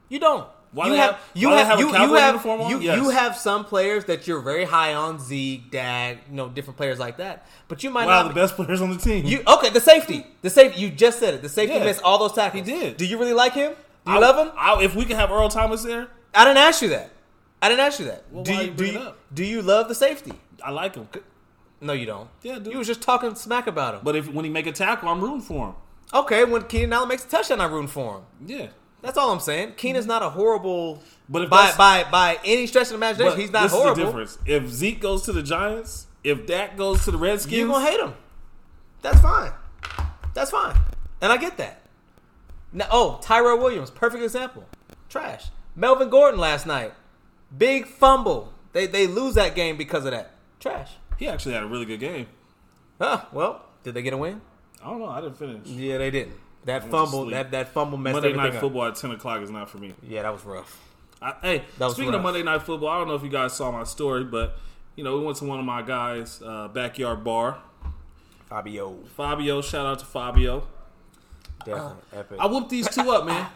[0.08, 0.48] You don't.
[0.72, 2.96] Why you have, have- you have, have you, you have you, Yes.
[2.96, 6.98] you have some players that you're very high on Zeke, Dak, you know, different players
[6.98, 7.46] like that.
[7.68, 9.26] But you might Wow, not the be- best players on the team.
[9.26, 9.68] You okay?
[9.68, 10.80] The safety, the safety.
[10.80, 11.42] You just said it.
[11.42, 11.84] The safety Yeah.
[11.84, 12.66] missed all those tackles.
[12.66, 12.96] He did.
[12.96, 13.72] Do you really like him?
[14.06, 14.52] Do you I- love him?
[14.56, 17.10] I, if we can have Earl Thomas there, I didn't ask you that.
[17.60, 18.24] I didn't ask you that.
[18.30, 20.32] Well, do you, do you do you love the safety?
[20.64, 21.06] I like him.
[21.80, 22.28] No, you don't.
[22.42, 22.70] Yeah, do.
[22.70, 24.00] You was just talking smack about him.
[24.04, 25.74] But if when he make a tackle, I'm rooting for him.
[26.14, 28.22] okay, when Keenan Allen makes a touchdown, I root for him.
[28.46, 28.66] Yeah.
[29.02, 29.74] That's all I'm saying.
[29.76, 30.10] Keenan's mm-hmm.
[30.10, 31.02] not a horrible.
[31.28, 33.90] But if by by by any stretch of the imagination, But he's not this horrible.
[33.90, 34.38] is the difference.
[34.46, 38.00] If Zeke goes to the Giants, if Dak goes to the Redskins, You're gonna hate
[38.00, 38.14] him.
[39.02, 39.52] That's fine.
[40.34, 40.76] That's fine,
[41.20, 41.82] and I get that.
[42.72, 44.64] Now, oh, Tyrell Williams, perfect example.
[45.10, 45.48] Trash.
[45.76, 46.94] Melvin Gordon last night,
[47.56, 48.52] big fumble.
[48.72, 50.30] They they lose that game because of that.
[50.60, 50.92] Trash.
[51.18, 52.28] he actually had a really good game.
[53.00, 54.40] Huh, well, Did they get a win?
[54.82, 55.08] I don't know.
[55.08, 55.66] I didn't finish.
[55.66, 56.36] Yeah, they didn't.
[56.64, 58.60] That fumble, that that fumble messed Monday everything night up.
[58.60, 59.94] football at ten o'clock is not for me.
[60.02, 60.80] Yeah, that was rough.
[61.20, 62.22] I, hey, That was speaking of.
[62.22, 64.56] Monday night football, I don't know if you guys saw my story, but
[64.96, 67.58] you know we went to one of my guys' uh, backyard bar.
[68.48, 70.66] Fabio, Fabio, shout out to Fabio.
[71.64, 72.38] definitely epic.
[72.38, 73.46] I whooped these two up, man.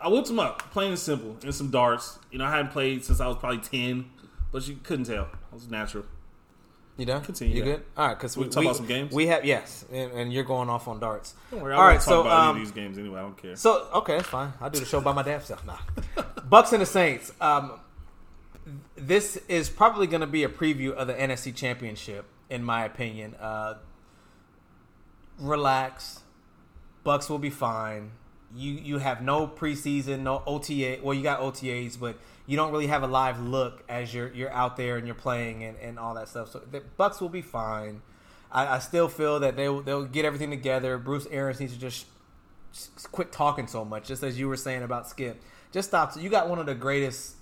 [0.00, 2.18] I whooped them up, plain and simple, and some darts.
[2.30, 4.10] You know, I hadn't played since I was probably ten,
[4.52, 5.24] but you couldn't tell.
[5.24, 6.04] It was natural.
[6.96, 7.22] You done?
[7.22, 7.72] Continue, You yeah.
[7.76, 7.82] good?
[7.96, 9.12] All right, because We we, talk about some games?
[9.12, 11.34] We have yes, and, and you're going off on darts.
[11.50, 13.18] Don't worry, I All won't talk so about um, any of these games anyway.
[13.18, 13.56] I don't care.
[13.56, 14.52] so okay, that's fine.
[14.60, 15.64] I'll do the show by my damn self.
[15.66, 15.78] Nah.
[16.48, 17.32] Bucks and the Saints.
[17.40, 17.80] Um,
[18.96, 23.34] this is probably going to be a preview of the NFC Championship, in my opinion.
[23.40, 23.74] Uh,
[25.38, 26.20] relax.
[27.02, 28.12] Bucks will be fine.
[28.54, 30.98] You you have no preseason, no OTA.
[31.02, 34.52] Well, you got OTAs, but you don't really have a live look as you're you're
[34.52, 36.50] out there and you're playing and, and all that stuff.
[36.50, 38.02] So the Bucks will be fine.
[38.52, 40.98] I, I still feel that they they'll get everything together.
[40.98, 42.06] Bruce Arians needs to just
[42.72, 44.06] s- quit talking so much.
[44.06, 45.40] Just as you were saying about Skip,
[45.72, 46.14] just stop.
[46.16, 47.36] You got one of the greatest,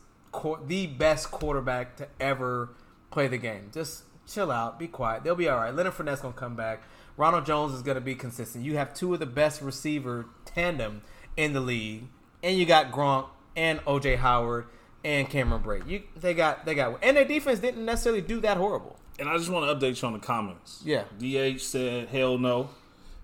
[0.66, 2.70] the best quarterback to ever
[3.10, 3.70] play the game.
[3.72, 5.24] Just chill out, be quiet.
[5.24, 5.74] They'll be all right.
[5.74, 6.82] Leonard Fournette's gonna come back.
[7.16, 8.64] Ronald Jones is gonna be consistent.
[8.64, 11.02] You have two of the best receiver tandem
[11.36, 12.04] in the league,
[12.42, 14.66] and you got Gronk and OJ Howard
[15.04, 15.88] and Cameron Brate.
[15.88, 18.98] You they got they got and their defense didn't necessarily do that horrible.
[19.18, 20.82] And I just want to update you on the comments.
[20.84, 21.04] Yeah.
[21.18, 22.70] DH said, hell no.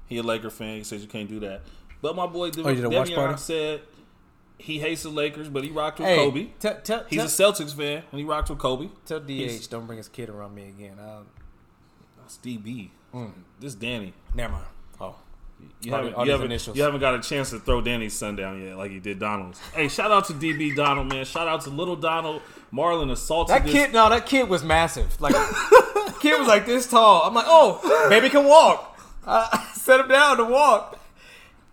[0.06, 0.76] He a Laker fan.
[0.78, 1.62] He says you can't do that.
[2.00, 3.80] But my boy Oh, you did Devion said
[4.58, 6.48] he hates the Lakers, but he rocked with Hey, Kobe.
[6.58, 8.88] Tell, tell, He's tell, a Celtics fan, and he rocked with Kobe.
[9.06, 10.96] tell DH He's- don't bring his kid around me again.
[11.00, 11.26] I'll,
[12.18, 12.90] That's DB.
[13.14, 13.32] Mm.
[13.60, 14.12] This Danny.
[14.34, 14.66] never mind.
[15.00, 15.16] Oh.
[15.80, 16.76] You haven't, all you, haven't, initials.
[16.76, 19.60] you haven't got a chance to throw Danny's son down yet, like you did Donald's.
[19.74, 21.24] Hey, shout out to DB Donald, man.
[21.24, 22.42] Shout out to little Donald.
[22.72, 23.72] Marlon assaulted That this.
[23.72, 25.20] kid, no, that kid was massive.
[25.20, 25.34] Like,
[26.20, 27.22] kid was like this tall.
[27.22, 28.98] I'm like, oh, baby can walk.
[29.26, 30.98] I set him down to walk.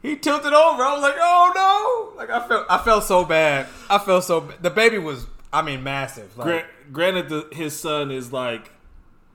[0.04, 0.84] He tilted over.
[0.84, 2.18] I was like, oh no!
[2.18, 3.66] Like I felt, I felt so bad.
[3.90, 4.42] I felt so.
[4.42, 6.38] ba- The baby was, I mean, massive.
[6.38, 8.70] Like, Gra- granted, the, his son is like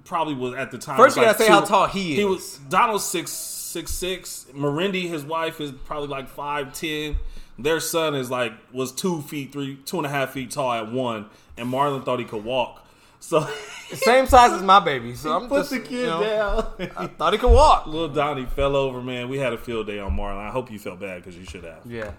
[0.04, 0.96] probably was at the time.
[0.96, 2.18] First, was you like gotta say how tall he is.
[2.18, 3.30] He was Donald's six
[3.70, 4.46] six six.
[4.54, 7.16] Marindy, his wife, is probably like five ten.
[7.58, 10.90] Their son is like was two feet three, two and a half feet tall at
[10.90, 12.86] one, and Marlon thought he could walk.
[13.20, 13.46] So
[13.92, 15.14] same size as my baby.
[15.14, 16.90] So I'm put just, the kid you know, down.
[16.96, 17.86] I thought he could walk.
[17.86, 19.28] Little Donnie fell over, man.
[19.28, 20.38] We had a field day on Marlon.
[20.38, 21.84] I hope you felt bad because you should have.
[21.84, 22.12] Yeah.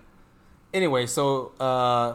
[0.74, 2.14] Anyway, so uh,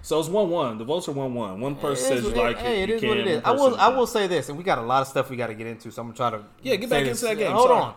[0.00, 0.78] So it's one one.
[0.78, 1.60] The votes are one one.
[1.60, 2.84] One person It says is- you like hey, it.
[2.84, 3.08] it you is can.
[3.08, 3.42] what it is.
[3.44, 3.76] I will.
[3.76, 5.66] I will say this, and we got a lot of stuff we got to get
[5.66, 6.44] into, so I'm gonna try to.
[6.62, 7.20] Yeah, get back this.
[7.20, 7.52] into that game.
[7.52, 7.82] Hold Sorry.
[7.82, 7.94] on.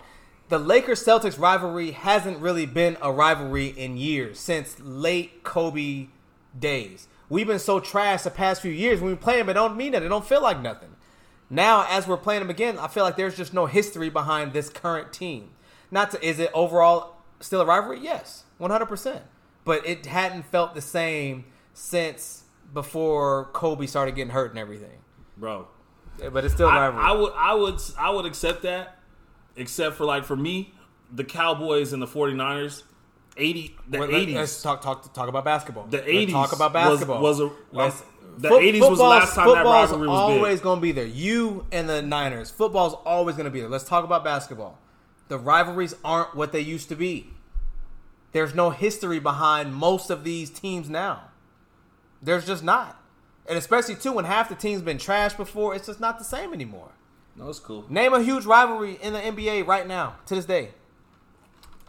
[0.51, 6.07] The Lakers Celtics rivalry hasn't really been a rivalry in years since late Kobe
[6.59, 7.07] days.
[7.29, 9.93] We've been so trash the past few years when we play them, it don't mean
[9.93, 10.97] that it don't feel like nothing.
[11.49, 14.67] Now, as we're playing them again, I feel like there's just no history behind this
[14.67, 15.51] current team.
[15.89, 18.01] Not to, is it overall still a rivalry?
[18.01, 18.87] Yes, 100.
[18.87, 19.23] percent
[19.63, 24.99] But it hadn't felt the same since before Kobe started getting hurt and everything.
[25.37, 25.69] bro.
[26.29, 27.05] But it's still I, rivalry.
[27.05, 28.97] I would I would I would accept that,
[29.55, 30.73] except for like for me,
[31.13, 32.83] the Cowboys and the 49ers,
[33.37, 34.35] eighty the Well, let- eighties.
[34.35, 35.85] Let's talk talk talk about basketball.
[35.87, 37.21] The Let's 80s talk about was- basketball.
[37.21, 38.03] was a- Let's-
[38.37, 41.05] the Foot- 80s was the last time that rivalry was always going to be there.
[41.05, 42.49] You and the Niners.
[42.49, 43.69] Football's always going to be there.
[43.69, 44.79] Let's talk about basketball.
[45.27, 47.33] The rivalries aren't what they used to be.
[48.31, 51.23] There's no history behind most of these teams now.
[52.21, 52.97] There's just not.
[53.45, 56.53] And especially too when half the team's been trashed before, it's just not the same
[56.53, 56.91] anymore.
[57.35, 57.85] No, it's cool.
[57.89, 60.69] Name a huge rivalry in the NBA right now to this day.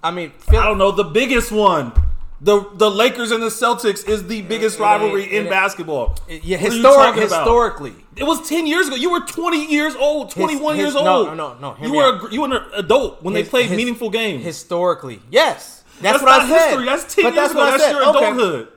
[0.02, 1.92] I mean, Phil- I don't know the biggest one.
[2.40, 6.16] The the Lakers and the Celtics is the biggest it rivalry ain't- in it- basketball.
[6.28, 7.94] yeah, What are you historic, historically.
[8.16, 8.96] It was ten years ago.
[8.96, 11.05] You were twenty years old, twenty one his- years old.
[11.05, 13.76] no, no, no, no, You were a, you were an adult when they played his-
[13.76, 14.44] meaningful games.
[14.44, 16.66] Historically, yes, that's, That's what not I said.
[16.70, 16.85] history.
[16.87, 17.64] That's ten But years ago.
[17.64, 17.90] That's said.
[17.92, 18.18] your Okay.
[18.31, 18.68] adulthood.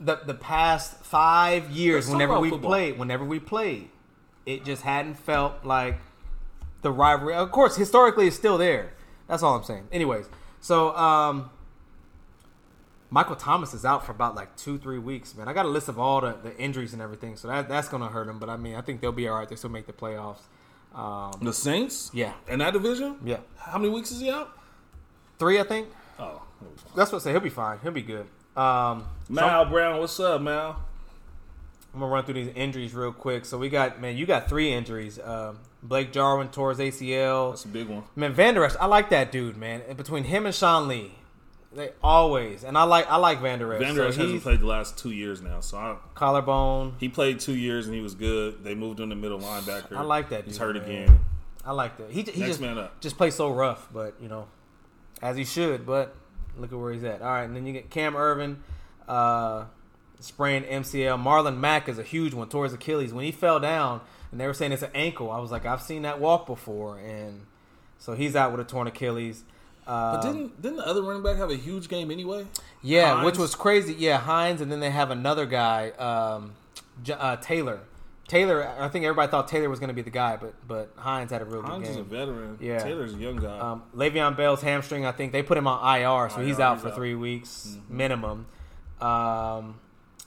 [0.00, 2.70] The the past five years, whenever we football.
[2.70, 3.90] played, whenever we played,
[4.46, 5.96] it just hadn't felt like
[6.82, 7.34] the rivalry.
[7.34, 8.92] Of course, historically, it's still there.
[9.26, 9.88] That's all I'm saying.
[9.90, 10.26] Anyways,
[10.60, 11.50] so um,
[13.10, 15.34] Michael Thomas is out for about like two, three weeks.
[15.34, 17.88] Man, I got a list of all the, the injuries and everything, so that that's
[17.88, 18.38] gonna hurt him.
[18.38, 19.48] But I mean, I think they'll be all right.
[19.48, 20.40] They still make the playoffs.
[20.94, 24.56] Um, The Saints, yeah, in that division, yeah, How many weeks is he out?
[25.40, 25.88] three, I think.
[26.20, 26.42] Oh,
[26.94, 27.30] That's what I say.
[27.32, 27.78] He'll be fine.
[27.82, 28.26] He'll be good.
[28.56, 30.80] Um, Mal Brown, what's up, Mal?
[31.94, 33.44] I'm gonna run through these injuries real quick.
[33.44, 35.18] So we got man, you got three injuries.
[35.20, 37.52] Um, Blake Jarwin tore his ACL.
[37.52, 38.02] That's a big one.
[38.16, 39.82] Man, Van Der Esch, I like that dude, man.
[39.96, 41.12] Between him and Sean Lee,
[41.72, 43.80] they always and I like I like Van Der Esch.
[43.80, 46.94] Van Der Esch so hasn't played the last two years now, so I, collarbone.
[46.98, 48.64] he played two years and he was good.
[48.64, 49.96] They moved him to middle linebacker.
[49.96, 50.84] I like that He's hurt man.
[50.84, 51.20] again.
[51.64, 52.10] I like that.
[52.10, 53.00] He he Next just man up.
[53.00, 54.48] just plays so rough, but you know,
[55.22, 55.86] as he should.
[55.86, 56.14] But
[56.56, 57.22] look at where he's at.
[57.22, 58.56] All right, and then you get Cam Erving,
[59.08, 59.64] uh,
[60.20, 61.22] sprained MCL.
[61.22, 63.12] Marlon Mack is a huge one towards Achilles.
[63.12, 64.00] When he fell down,
[64.30, 66.98] and they were saying it's an ankle, I was like, I've seen that walk before,
[66.98, 67.46] and
[67.98, 69.44] so he's out with a torn Achilles.
[69.86, 72.46] Uh, But didn't didn't the other running back have a huge game anyway?
[72.82, 73.24] yeah, Hines?
[73.26, 73.94] which was crazy.
[73.94, 76.52] Yeah, Hines, and then they have another guy, um,
[77.02, 77.80] J- uh, Taylor.
[78.26, 81.30] Taylor, I think everybody thought Taylor was going to be the guy, but but Hines
[81.30, 81.82] had a real good game.
[81.82, 82.56] Hines is a veteran.
[82.58, 82.78] Yeah.
[82.78, 83.58] Taylor's a young guy.
[83.58, 86.82] Um, Le'Veon Bell's hamstring, I think they put him on IR, so he's out he's
[86.84, 86.94] for out.
[86.94, 88.46] three weeks minimum.
[89.02, 89.78] Um,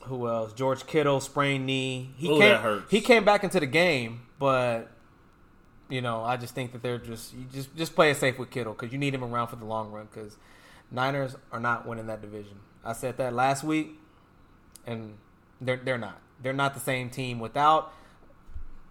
[0.08, 0.54] who else?
[0.54, 2.12] George Kittle sprained knee.
[2.18, 2.40] He Ooh, came.
[2.40, 2.92] that hurts.
[2.92, 4.90] He came back into the game, but
[5.90, 8.50] you know, I just think that they're just you just just play it safe with
[8.50, 10.38] Kittle because you need him around for the long run because
[10.92, 12.60] Niners are not winning that division.
[12.84, 14.00] I said that last week,
[14.86, 15.18] and
[15.62, 16.22] they're they're not.
[16.42, 17.94] They're not the same team without.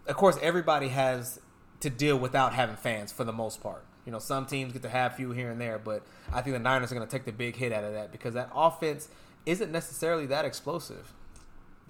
[0.06, 1.40] Of course, everybody has
[1.80, 3.84] to deal without having fans for the most part.
[4.04, 6.02] You know, some teams get to have few here and there, but
[6.32, 8.34] I think the Niners are going to take the big hit out of that because
[8.34, 9.08] that offense
[9.46, 11.12] isn't necessarily that explosive.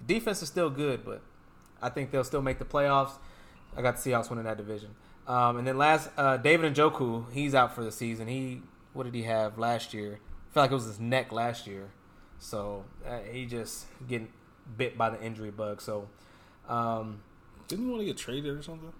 [0.05, 1.21] Defense is still good, but
[1.81, 3.11] I think they'll still make the playoffs.
[3.75, 4.95] I got the Seahawks winning that division.
[5.27, 8.27] Um, and then last, uh, David Njoku, he's out for the season.
[8.27, 8.61] He
[8.93, 10.19] what did he have last year?
[10.49, 11.89] I feel like it was his neck last year,
[12.39, 14.29] so uh, he just getting
[14.75, 15.81] bit by the injury bug.
[15.81, 16.09] So
[16.67, 17.21] um,
[17.67, 18.93] Didn't he want to get traded or something?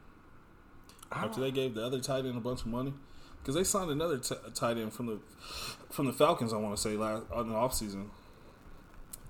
[1.12, 2.93] After they gave the other tight end a bunch of money,
[3.39, 5.20] because they signed another t- tight end from the
[5.89, 6.52] from the Falcons.
[6.52, 8.08] I want to say last on the offseason.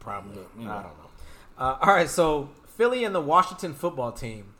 [0.07, 0.41] Probably.
[0.57, 0.71] Yeah.
[0.71, 1.09] I don't know.
[1.57, 4.53] Uh, all right, so Philly and the Washington football team.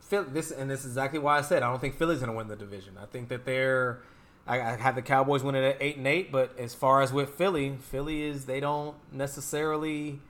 [0.00, 2.36] Phil, this and this is exactly why I said I don't think Philly's going to
[2.36, 2.96] win the division.
[3.02, 4.00] I think that they're.
[4.46, 7.30] I, I have the Cowboys winning at eight and eight, but as far as with
[7.30, 10.20] Philly, Philly is they don't necessarily.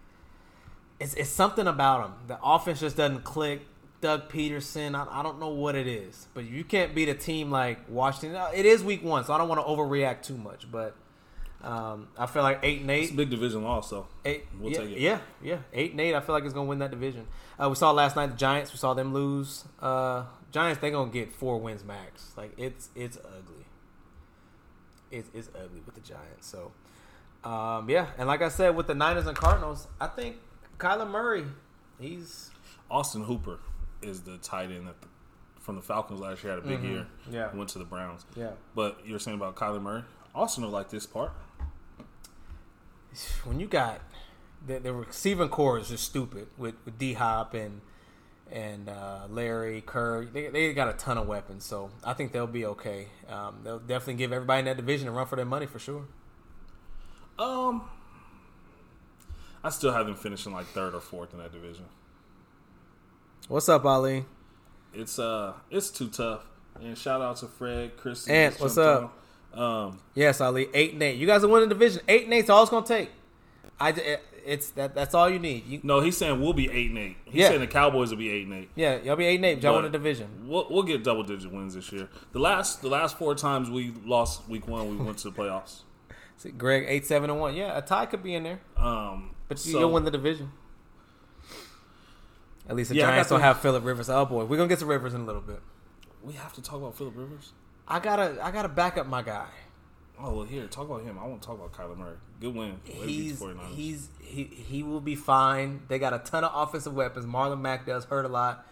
[0.99, 2.15] It's, it's something about them.
[2.29, 3.67] The offense just doesn't click.
[4.01, 7.51] Doug Pederson, I, I don't know what it is, but you can't beat a team
[7.51, 8.41] like Washington.
[8.55, 10.97] It is week one, so I don't want to overreact too much, but
[11.63, 13.05] um, I feel like eight and eight.
[13.05, 14.07] It's a big division loss, though.
[14.25, 14.99] Eight, We'll yeah, take it.
[14.99, 15.59] Yeah, yeah.
[15.73, 16.15] Eight and eight.
[16.15, 17.27] I feel like it's gonna win that division.
[17.59, 18.73] Uh, we saw last night the Giants.
[18.73, 19.65] We saw them lose.
[19.81, 20.81] Uh, Giants.
[20.81, 22.33] They gonna get four wins max.
[22.37, 23.67] Like it's it's ugly.
[25.11, 26.47] It's it's ugly with the Giants.
[26.47, 26.73] So,
[27.49, 28.07] um, yeah.
[28.19, 30.37] And like I said, with the Niners and Cardinals, I think
[30.79, 31.45] Kyler Murray.
[32.01, 32.51] He's
[32.91, 33.61] Austin Hooper
[34.01, 35.09] is the tight end that the,
[35.61, 37.07] from the Falcons last year had a big year.
[37.27, 37.35] Mm-hmm.
[37.35, 37.55] Yeah.
[37.55, 38.25] went to the Browns.
[38.35, 38.51] yeah.
[38.75, 40.03] But you're saying about Kyler Murray.
[40.35, 41.31] Austin will like this part.
[43.45, 44.01] When you got
[44.67, 47.81] the, the receiving corps is just stupid with, with D Hop and
[48.51, 50.27] and uh, Larry Kerr.
[50.27, 53.09] They, they got a ton of weapons, so I think they'll be okay.
[53.29, 56.05] Um, they'll definitely give everybody in that division a run for their money for sure.
[57.39, 57.89] Um,
[59.65, 61.87] I still have them finishing like third or fourth in that division.
[63.49, 64.27] What's up, Ali?
[64.93, 66.43] It's uh, it's too tough.
[66.81, 68.29] And shout out to Fred, Chris.
[68.29, 69.17] and what's up?
[69.55, 70.69] Um, Yes, Ali.
[70.75, 71.17] Eight and eight.
[71.19, 72.03] You guys are winning the division.
[72.09, 73.11] Eight and eight's all it's gonna take.
[73.81, 75.67] I it- it's that that's all you need.
[75.69, 77.17] You, no, he's saying we'll be eight and eight.
[77.27, 77.49] He's Yeah.
[77.51, 78.71] saying the Cowboys will be eight and eight.
[78.75, 79.63] yeah, y'all be eight and eight.
[79.63, 80.49] Y'all win the division.
[80.49, 82.09] We'll, we'll get double digit wins this year.
[82.33, 85.83] The last the last four times we lost week one, we went to the playoffs.
[86.39, 87.55] See, Greg eight seven and one.
[87.55, 90.51] Yeah, a tie could be in there, Um, but you, so- you'll win the division.
[92.69, 94.09] At least the Yeah, Giants don't have Philip Rivers.
[94.09, 95.61] Oh boy, we're gonna get to Rivers in a little bit.
[96.23, 97.53] we have to talk about Philip Rivers.
[97.87, 99.47] I gotta I gotta back up my guy.
[100.19, 101.19] Oh well, here talk about him.
[101.19, 102.17] I want to talk about Kyler Murray.
[102.41, 102.81] Good win.
[102.87, 105.83] Way to beat the He's he's he he will be fine.
[105.89, 107.27] They got a ton of offensive weapons.
[107.27, 108.67] Marlon Mack does hurt a lot,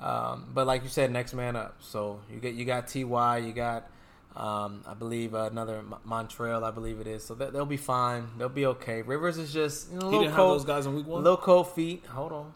[0.00, 1.76] um, but like you said, next man up.
[1.80, 3.90] So you get you got Ty, you got
[4.34, 7.22] um, I believe another Mon- Montreal, I believe it is.
[7.24, 8.28] So they, they'll be fine.
[8.38, 9.02] They'll be okay.
[9.02, 11.06] Rivers is just you know, a he little didn't have cold, those guys in week
[11.06, 11.22] one.
[11.22, 12.04] little cold feet.
[12.06, 12.54] Hold on,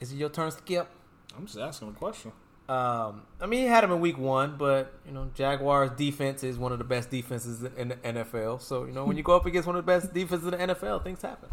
[0.00, 0.88] is it your turn, Skip?
[1.36, 2.32] I'm just asking a question.
[2.68, 6.56] Um, I mean, he had him in week one, but you know, Jaguars defense is
[6.56, 8.62] one of the best defenses in the NFL.
[8.62, 10.74] So you know, when you go up against one of the best defenses in the
[10.74, 11.50] NFL, things happen.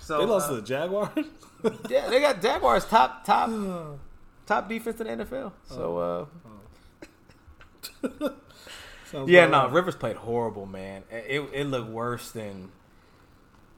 [0.00, 1.26] So They lost uh, to the Jaguars.
[1.88, 3.48] yeah, they got Jaguars top top
[4.46, 5.52] top defense in the NFL.
[5.68, 6.28] So
[8.02, 8.28] uh,
[9.26, 9.72] yeah, no, right.
[9.72, 11.04] Rivers played horrible, man.
[11.10, 12.70] It it looked worse than.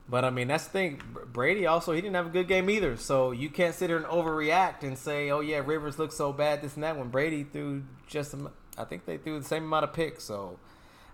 [0.07, 1.01] But I mean, that's the thing.
[1.33, 2.95] Brady also he didn't have a good game either.
[2.95, 6.61] So you can't sit there and overreact and say, "Oh yeah, Rivers looks so bad."
[6.61, 6.97] This and that.
[6.97, 10.23] When Brady threw just, um, I think they threw the same amount of picks.
[10.23, 10.59] So,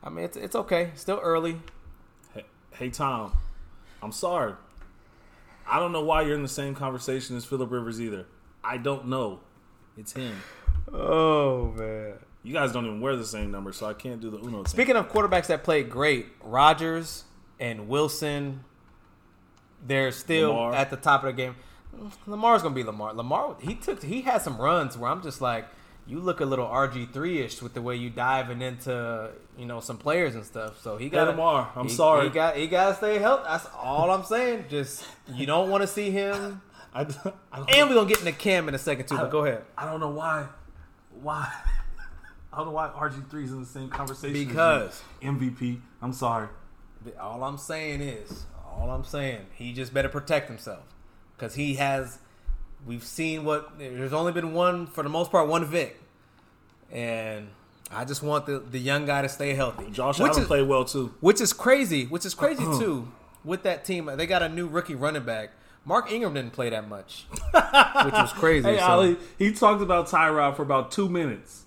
[0.03, 0.91] I mean, it's it's okay.
[0.95, 1.59] Still early.
[2.33, 3.33] Hey, hey, Tom,
[4.03, 4.53] I'm sorry.
[5.65, 8.25] I don't know why you're in the same conversation as Philip Rivers either.
[8.61, 9.39] I don't know.
[9.97, 10.35] It's him.
[10.91, 12.15] Oh man.
[12.43, 14.65] You guys don't even wear the same number, so I can't do the Uno thing.
[14.65, 17.25] Speaking of quarterbacks that played great, Rodgers
[17.59, 18.63] and Wilson,
[19.85, 20.75] they're still Lamar.
[20.75, 21.55] at the top of the game.
[22.25, 23.13] Lamar's gonna be Lamar.
[23.13, 25.67] Lamar, he took, he had some runs where I'm just like,
[26.07, 29.79] you look a little RG three ish with the way you diving into you know
[29.79, 30.81] some players and stuff.
[30.81, 32.25] So he got Lamar, I'm he, sorry.
[32.27, 33.43] He got he got to stay healthy.
[33.47, 34.65] That's all I'm saying.
[34.69, 36.61] Just you don't want to see him.
[36.93, 37.07] I,
[37.51, 39.15] I And we're gonna get into Cam in a second too.
[39.15, 39.63] But go ahead.
[39.77, 40.47] I don't know why.
[41.21, 41.51] Why?
[42.53, 44.33] I don't know why RG 3 is in the same conversation.
[44.33, 45.01] Because.
[45.21, 45.79] MVP.
[46.01, 46.49] I'm sorry.
[47.19, 48.45] All I'm saying is,
[48.77, 50.83] all I'm saying, he just better protect himself
[51.35, 52.19] because he has.
[52.85, 56.01] We've seen what there's only been one for the most part, one Vick,
[56.91, 57.49] and
[57.91, 59.89] I just want the the young guy to stay healthy.
[59.91, 61.13] Josh which Allen is, played well too.
[61.19, 62.05] which is crazy.
[62.05, 63.11] Which is crazy too.
[63.43, 65.51] With that team, they got a new rookie running back.
[65.83, 68.67] Mark Ingram didn't play that much, which was crazy.
[68.67, 71.60] Hey so- Ali, he talked about Tyrod for about two minutes.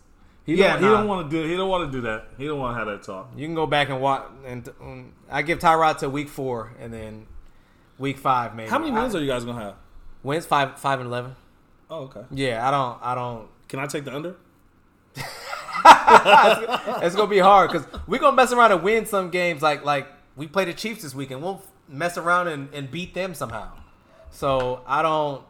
[0.44, 1.48] He Yeah, don't, he don't want to do.
[1.48, 2.26] He don't want to do that.
[2.36, 3.30] He don't want to have that talk.
[3.36, 4.24] You can go back and watch.
[4.44, 7.26] And um, I give Tyrod to week four, and then
[7.98, 8.68] week five maybe.
[8.70, 9.74] How many wins I, are you guys gonna have?
[10.22, 10.44] wins?
[10.46, 11.34] Five, five and eleven.
[11.90, 12.22] Oh, okay.
[12.30, 12.98] Yeah, I don't.
[13.02, 13.48] I don't.
[13.68, 14.36] Can I take the under?
[15.86, 19.60] It's gonna be hard because we're gonna mess around and win some games.
[19.62, 21.42] Like like we play the Chiefs this weekend.
[21.42, 23.72] We'll mess around and, and beat them somehow.
[24.30, 25.42] So I don't.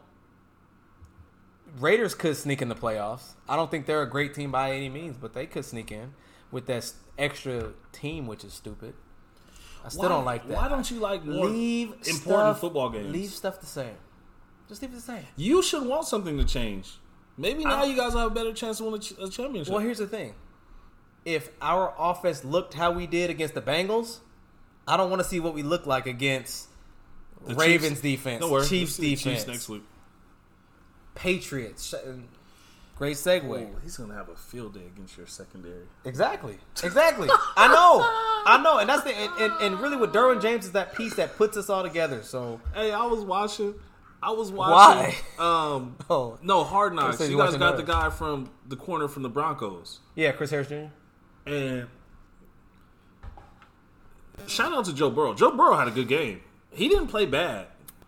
[1.79, 3.33] Raiders could sneak in the playoffs.
[3.49, 6.13] I don't think they're a great team by any means, but they could sneak in
[6.51, 8.93] with that extra team, which is stupid.
[9.83, 10.55] I still Why- don't like that.
[10.57, 13.11] Why don't you like more leave important stuff- football games?
[13.11, 13.95] Leave stuff the same.
[14.67, 15.25] Just leave it the same.
[15.35, 16.97] You should want something to change.
[17.37, 19.73] Maybe now I- you guys have a better chance to win a, ch- a championship.
[19.73, 20.33] Well, here's the thing.
[21.25, 24.19] If our offense looked how we did against the Bengals,
[24.87, 26.67] I don't want to see what we look like against
[27.45, 29.83] The Ravens Chiefs- defense, Chiefs defense, Chiefs next week.
[31.15, 31.93] Patriots.
[32.97, 33.43] Great segue.
[33.61, 35.83] Ooh, he's gonna have a field day against your secondary.
[36.05, 36.57] Exactly.
[36.83, 37.27] Exactly.
[37.57, 37.99] I know.
[38.45, 38.77] I know.
[38.77, 41.57] And that's the and, and, and really what Derwin James is that piece that puts
[41.57, 42.23] us all together.
[42.23, 43.75] So Hey, I was watching.
[44.23, 45.13] I was watching.
[45.37, 46.39] Um, Oh.
[46.41, 47.19] no, Hard Knocks.
[47.19, 50.67] You you guys got the guy from the corner from the Broncos, yeah, Chris Harris
[50.69, 50.85] Jr.
[51.45, 51.87] and
[54.47, 55.33] shout out to Joe Burrow.
[55.33, 56.41] Joe Burrow had a good game.
[56.71, 57.67] He didn't play bad.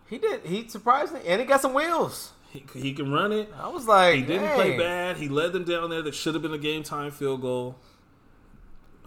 [0.10, 0.46] He did.
[0.46, 2.32] He surprised me, and he got some wheels.
[2.50, 3.54] He, he can run it.
[3.60, 5.18] I was like, He didn't play bad.
[5.18, 6.02] He led them down there.
[6.02, 7.78] That should have been a game time field goal.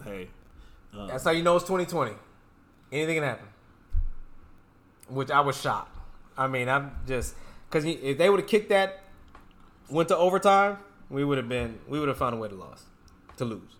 [0.03, 0.29] Hey,
[0.93, 2.13] That's how you know it's 2020.
[2.91, 3.47] Anything can happen.
[5.09, 5.97] Which I was shocked.
[6.37, 7.35] I mean, I'm just
[7.69, 9.03] because if they would have kicked that,
[9.89, 10.77] went to overtime,
[11.09, 12.83] we would have been we would have found a way to lose,
[13.37, 13.75] to lose.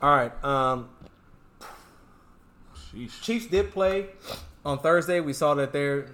[0.00, 0.44] All right.
[0.44, 0.90] Um,
[2.92, 3.20] sheesh.
[3.22, 4.06] Chiefs did play
[4.64, 5.20] on Thursday.
[5.20, 6.10] We saw that they're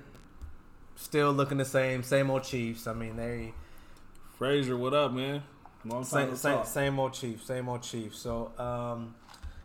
[1.02, 2.86] still looking the same, same old Chiefs.
[2.86, 3.52] I mean, they
[4.38, 5.42] Frazier, what up, man?
[5.84, 8.18] Long time same, same, same old Chiefs, same old Chiefs.
[8.18, 9.14] So, um,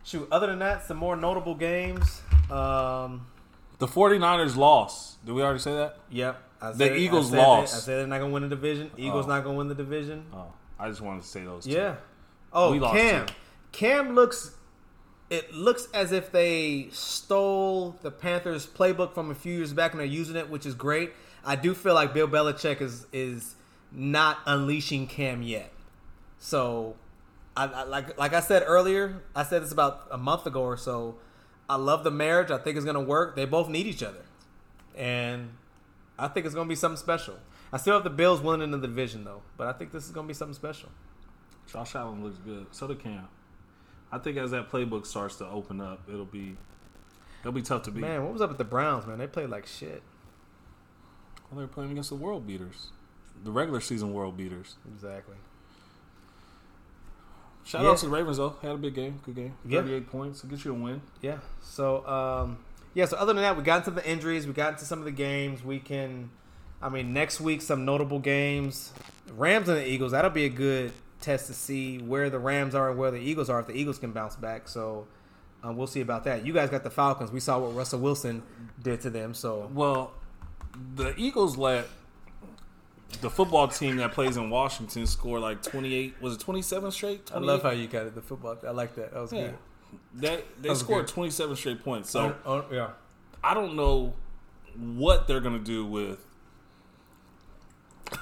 [0.04, 0.28] shoot.
[0.32, 2.22] Other than that, some more notable games.
[2.50, 3.28] Um,
[3.80, 5.24] The 49ers lost.
[5.26, 6.00] Did we already say that?
[6.10, 6.42] Yep.
[6.60, 7.76] I The I Eagles that- lost.
[7.76, 8.90] I said they're not gonna win the division.
[8.98, 9.30] Eagles Oh.
[9.30, 10.26] not gonna win the division.
[10.34, 10.46] Oh,
[10.80, 11.66] I just wanted to say those.
[11.66, 11.72] two.
[11.72, 11.96] Yeah.
[12.52, 13.28] Oh, We Cam.
[13.72, 14.56] Cam looks.
[15.30, 20.00] It looks as if they stole the Panthers playbook from a few years back and
[20.00, 21.12] they're using it, which is great.
[21.48, 23.56] I do feel like Bill Belichick is is
[23.92, 25.72] not unleashing Cam yet.
[26.40, 26.98] So,
[27.56, 30.76] I, I like like I said earlier, I said this about a month ago or
[30.76, 31.16] so.
[31.70, 32.52] I love the marriage.
[32.52, 33.38] I think it's gonna work.
[33.38, 34.26] They both need each other,
[34.94, 35.52] and
[36.20, 37.36] I think it's gonna be something special.
[37.72, 40.12] I still have the Bills winning in the division though, but I think this is
[40.12, 40.90] gonna be something special.
[41.72, 42.68] Josh Allen looks good.
[42.72, 43.30] So did Cam.
[44.12, 46.58] I think as that playbook starts to open up, it'll be
[47.40, 48.02] it'll be tough to beat.
[48.02, 49.18] Man, what was up with the Browns, man?
[49.18, 50.04] They played like shit.
[51.50, 52.88] Well, they're playing against the world beaters,
[53.44, 54.76] the regular season world beaters.
[54.94, 55.36] Exactly.
[57.64, 57.90] Shout Yeah.
[57.92, 58.56] out to the Ravens though.
[58.62, 59.54] Had a big game, good game.
[59.66, 59.82] Yeah.
[59.82, 60.42] Thirty-eight points.
[60.42, 61.02] Get you a win.
[61.22, 61.40] Yeah.
[61.62, 62.58] So, um,
[62.94, 63.06] yeah.
[63.06, 64.48] So other than that, we got into the injuries.
[64.48, 65.64] We got into some of the games.
[65.64, 66.30] We can,
[66.82, 68.94] I mean, next week some notable games.
[69.36, 70.14] Rams and the Eagles.
[70.14, 73.50] That'll be a good test to see where the Rams are and where the Eagles
[73.50, 73.60] are.
[73.60, 75.06] If the Eagles can bounce back, so
[75.62, 76.46] um, we'll see about that.
[76.46, 77.32] You guys got the Falcons.
[77.32, 78.44] We saw what Russell Wilson
[78.82, 79.34] did to them.
[79.34, 80.14] So Well,
[80.96, 81.88] the Eagles let
[83.22, 86.16] the football team that plays in Washington score like twenty-eight.
[86.22, 87.32] Was it twenty-seven straight?
[87.34, 88.16] I love how you got it.
[88.16, 88.58] The football.
[88.68, 89.14] I like that.
[89.14, 89.42] That was Yeah.
[89.48, 89.56] good.
[90.14, 91.14] They they was scored good.
[91.14, 92.10] twenty-seven straight points.
[92.10, 92.90] So Oh, oh, yeah.
[93.44, 94.14] I don't know
[94.76, 96.20] what they're gonna do with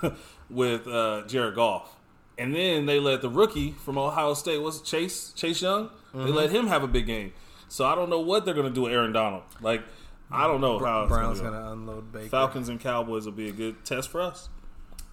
[0.49, 1.95] with uh, Jared Goff,
[2.37, 5.89] and then they let the rookie from Ohio State was Chase Chase Young.
[6.13, 6.33] They Mm-hmm.
[6.33, 7.33] let him have a big game.
[7.67, 9.43] So I don't know what they're gonna do with Aaron Donald.
[9.61, 9.83] Like
[10.31, 12.29] I don't know how Browns gonna unload Baker.
[12.29, 14.49] Falcons and Cowboys will be a good test for us.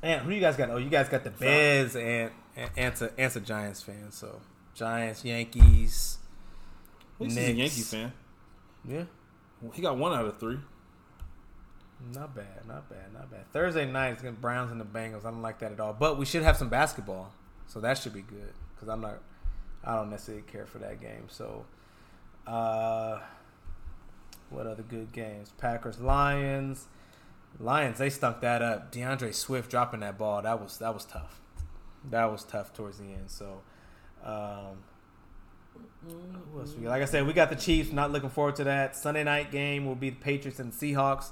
[0.03, 0.71] And who you guys got?
[0.71, 4.11] Oh, you guys got the Bears and and Ant's a, Ant's a Giants fan.
[4.11, 4.41] So
[4.75, 6.19] Giants, Yankees.
[7.19, 7.53] He's a.
[7.53, 8.13] Yankee fan.
[8.85, 9.05] Yeah,
[9.75, 10.59] He got one out of three.
[12.13, 13.51] not bad, not bad, not bad.
[13.53, 15.25] Thursday night it's gonna Browns and the Bengals.
[15.25, 15.93] I don't like that at all.
[15.93, 17.33] But we should have some basketball.
[17.69, 19.19] so that should be good because I'm not,
[19.85, 21.27] I don't necessarily care for that game.
[21.29, 21.65] So,
[22.47, 23.21] uh,
[24.53, 25.53] what other good games?
[25.59, 26.86] Packers, Lions,
[27.59, 27.98] Lions.
[27.98, 28.90] They stunk that up.
[28.92, 30.42] D'Andre Swift dropping that ball.
[30.42, 31.40] That was that was tough.
[32.11, 33.28] That was tough towards the end.
[33.30, 33.61] So,
[34.24, 34.82] um,
[36.53, 36.88] who else we?
[36.88, 37.92] Like I said, we got the Chiefs.
[37.92, 39.86] Not looking forward to that Sunday night game.
[39.86, 41.30] Will be the Patriots and Seahawks.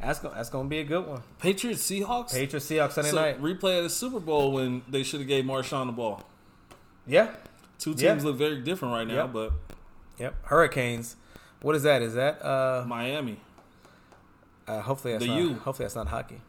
[0.00, 1.22] That's going that's to be a good one.
[1.38, 2.32] Patriots Seahawks.
[2.32, 3.40] Patriots Seahawks Sunday so night.
[3.42, 6.22] replay of the Super Bowl when they should have gave Marshawn the ball.
[7.06, 7.34] Yeah.
[7.78, 8.28] Two teams Yeah.
[8.30, 9.32] look very different right now, Yep.
[9.32, 9.52] but
[10.18, 10.34] Yep.
[10.46, 11.16] Hurricanes.
[11.62, 12.02] What is that?
[12.02, 13.38] Is that uh, Miami.
[14.68, 15.54] uh hopefully that's The not, U.
[15.54, 16.40] hopefully that's not hockey.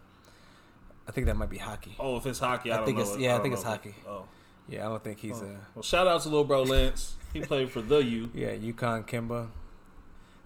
[1.08, 1.96] I think that might be hockey.
[2.00, 3.04] Oh, if it's hockey, I, I don't think know.
[3.04, 3.96] it's- yeah, I don't think it's hockey.
[4.08, 4.26] Oh.
[4.70, 7.16] Yeah, I don't think he's a Well, shout out to little bro Lance.
[7.32, 8.30] He played for the U.
[8.34, 9.48] yeah Yukon Kimba.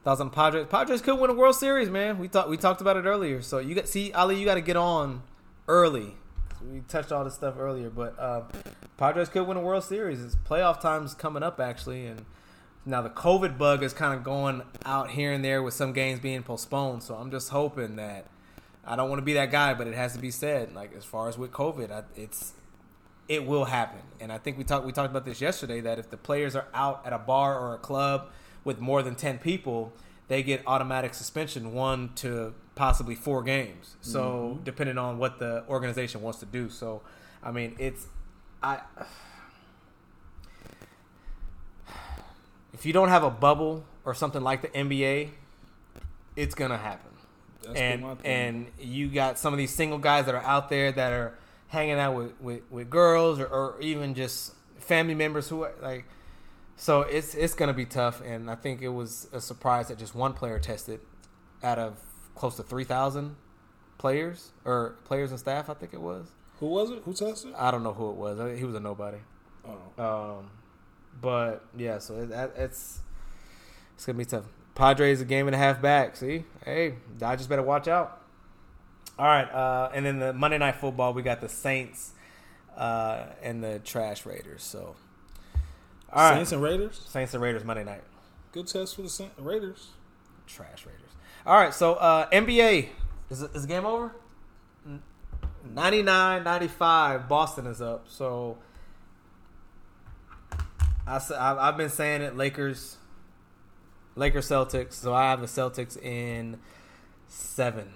[0.04, 0.68] Thoughts on Padres?
[0.70, 2.18] Padres could win a World Series, man.
[2.20, 3.42] We thought we talked about it earlier.
[3.42, 5.22] So you got see Ali, you got to get on
[5.68, 6.16] early.
[6.72, 8.42] We touched all this stuff earlier, but uh,
[8.98, 10.24] Padres could win a World Series.
[10.24, 12.26] It's playoff time's coming up actually, and
[12.86, 16.20] now the COVID bug is kind of going out here and there with some games
[16.20, 17.04] being postponed.
[17.04, 18.26] So I'm just hoping that
[18.86, 20.74] I don't want to be that guy, but it has to be said.
[20.74, 22.54] Like as far as with COVID, I, it's
[23.28, 24.02] it will happen.
[24.20, 26.68] And I think we talked we talked about this yesterday that if the players are
[26.74, 28.30] out at a bar or a club
[28.64, 29.94] with more than 10 people,
[30.28, 33.96] they get automatic suspension 1 to possibly 4 games.
[34.02, 34.64] So mm-hmm.
[34.64, 36.70] depending on what the organization wants to do.
[36.70, 37.04] So
[37.44, 38.08] I mean, it's
[38.64, 38.82] I
[42.74, 45.30] if you don't have a bubble or something like the NBA,
[46.36, 47.12] it's going to happen
[47.64, 50.92] That's and my and you got some of these single guys that are out there
[50.92, 55.64] that are hanging out with with, with girls or, or even just family members who
[55.64, 56.06] are like
[56.76, 60.16] so it's it's gonna be tough and I think it was a surprise that just
[60.16, 61.00] one player tested
[61.62, 61.98] out of
[62.36, 63.36] close to three thousand
[63.98, 66.26] players or players and staff I think it was
[66.60, 67.04] Who was it?
[67.06, 67.54] Who tested?
[67.56, 69.18] I don't know who it was I- he was a nobody
[69.68, 70.38] Oh.
[70.40, 70.50] um,
[71.22, 73.00] but yeah, so it, it's
[73.96, 74.46] it's gonna be tough.
[74.76, 76.16] Padres a game and a half back.
[76.16, 78.22] See, hey, Dodgers better watch out.
[79.20, 82.14] All right, uh, and then the Monday Night Football, we got the Saints
[82.76, 84.64] uh, and the Trash Raiders.
[84.64, 84.96] So,
[86.12, 87.02] all right, Saints and Raiders.
[87.08, 88.04] Saints and Raiders Monday night.
[88.52, 89.90] Good test for the Saints, Raiders.
[90.48, 91.12] Trash Raiders.
[91.46, 92.90] All right, so uh, NBA
[93.30, 94.16] is is the game over?
[95.76, 98.06] 99-95, Boston is up.
[98.08, 98.58] So
[101.12, 102.38] I I've I've been saying it.
[102.38, 102.96] Lakers,
[104.16, 104.94] Lakers, Celtics.
[104.94, 106.58] So I have the Celtics in
[107.28, 107.92] seven.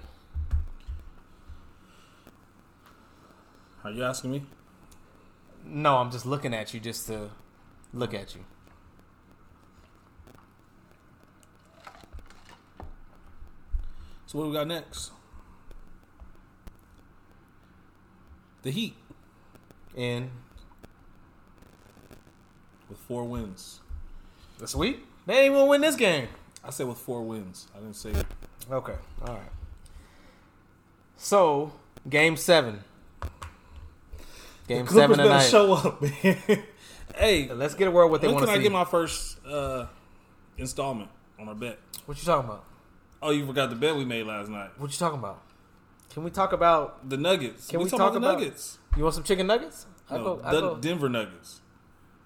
[3.85, 4.45] Are you asking me?
[5.63, 7.29] No, I'm just looking at you just to
[7.93, 8.43] look at you.
[14.25, 15.11] So what do we got next?
[18.63, 18.95] The Heat
[19.95, 20.31] In
[22.89, 23.79] with four wins.
[24.57, 26.27] the sweep, they ain't gonna win this game.
[26.63, 27.67] I said with four wins.
[27.75, 28.13] I didn't say
[28.71, 28.95] Okay,
[29.27, 29.51] all right.
[31.17, 31.71] So
[32.09, 32.83] game seven.
[34.67, 35.43] Game The seven tonight.
[35.43, 36.63] show up, man.
[37.15, 39.85] hey, Let's get a word what they when want can I get my first uh,
[40.57, 41.09] installment
[41.39, 41.77] on our bet?
[42.05, 42.63] what you talking about?
[43.21, 44.69] Oh, you forgot the bet we made last night.
[44.77, 45.41] What you talking about?
[46.11, 47.07] Can we talk about?
[47.09, 47.67] The Nuggets.
[47.67, 48.79] Can we talking talk the about- Nuggets?
[48.97, 49.85] You want some chicken nuggets?
[50.09, 50.41] I No, go.
[50.43, 50.75] I the go.
[50.77, 51.61] Denver Nuggets.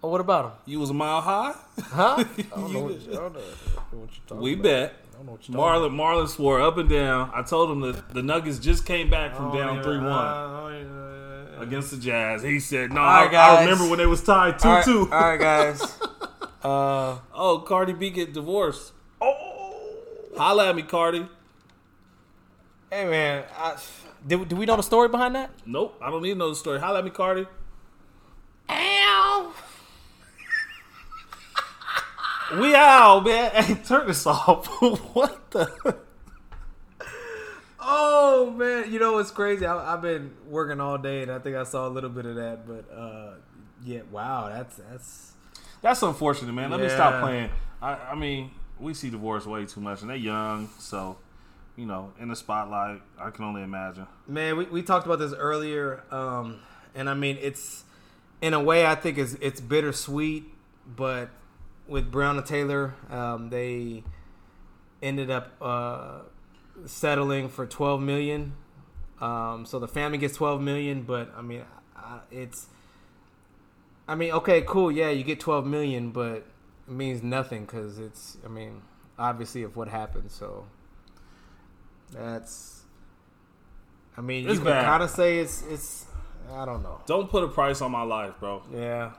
[0.01, 0.51] Oh, what about him?
[0.65, 1.53] You was a mile high.
[1.81, 2.15] Huh?
[2.17, 2.23] I
[2.55, 3.39] don't know what you, I don't know
[3.91, 4.63] what you talking We about.
[4.63, 4.93] bet.
[5.11, 7.31] I don't know what you talking Marlon Marlon swore up and down.
[7.33, 9.57] I told him that the Nuggets just came back from about.
[9.57, 11.63] down Oh, three yeah, one oh, yeah.
[11.63, 12.41] against the Jazz.
[12.43, 13.33] He said, "No, I, right.
[13.35, 14.99] I remember when they was tied two All right, two.
[15.11, 15.81] all right, guys.
[16.61, 18.91] Uh, Oh, Cardi B get divorced.
[19.21, 19.95] oh,
[20.35, 21.25] Holla at me, Cardi.
[22.91, 23.77] hey man, I,
[24.27, 25.51] do, do we know the story behind that?
[25.65, 26.77] Nope, I don't need to know the story.
[26.81, 27.47] Holla at me, Cardi.
[32.57, 33.51] We out, man.
[33.63, 34.65] Hey, turn this off.
[35.13, 35.97] what the?
[37.81, 39.65] Oh man, you know what's crazy?
[39.65, 42.35] I, I've been working all day, and I think I saw a little bit of
[42.35, 42.67] that.
[42.67, 43.33] But uh,
[43.83, 45.33] yeah, wow, that's that's
[45.81, 46.71] That's unfortunate, man.
[46.71, 47.49] Let me stop playing.
[47.81, 51.17] I, I mean, we see divorce way too much, and they're young, so
[51.77, 53.01] you know, in the spotlight.
[53.19, 54.07] I can only imagine.
[54.27, 54.57] man.
[54.57, 56.59] We, we talked about this earlier, um,
[56.93, 57.85] and I mean, it's
[58.41, 60.43] in a way I think it's it's bittersweet,
[60.85, 61.29] but
[61.89, 64.03] with Breonna Taylor, um, they
[65.01, 66.19] ended up uh,
[66.85, 68.53] settling for twelve million.
[69.19, 71.63] Um, so the family gets twelve million, but I mean,
[71.95, 72.67] I, it's.
[74.07, 76.45] I mean, okay, cool, yeah, you get twelve million, but
[76.87, 78.37] it means nothing because it's.
[78.45, 78.81] I mean,
[79.17, 80.31] obviously, of what happened.
[80.31, 80.67] So
[82.11, 82.83] that's.
[84.17, 86.05] I mean, It's you can kind of say it's it's.
[86.51, 87.01] I don't know.
[87.05, 88.63] Don't put a price on my life, bro.
[88.73, 89.11] Yeah.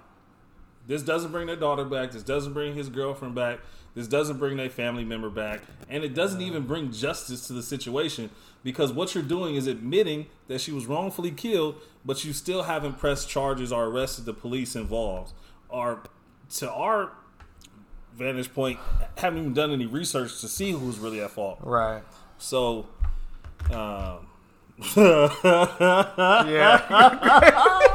[0.91, 2.11] This doesn't bring their daughter back.
[2.11, 3.61] This doesn't bring his girlfriend back.
[3.95, 5.61] This doesn't bring their family member back.
[5.89, 8.29] And it doesn't even bring justice to the situation
[8.65, 12.99] because what you're doing is admitting that she was wrongfully killed, but you still haven't
[12.99, 15.33] pressed charges or arrested the police involved.
[15.69, 16.03] Or,
[16.57, 17.13] to our
[18.17, 18.81] vantage point,
[19.17, 21.61] haven't even done any research to see who's really at fault.
[21.63, 22.03] Right.
[22.39, 22.89] So,
[23.71, 24.27] um,
[26.49, 27.77] Yeah.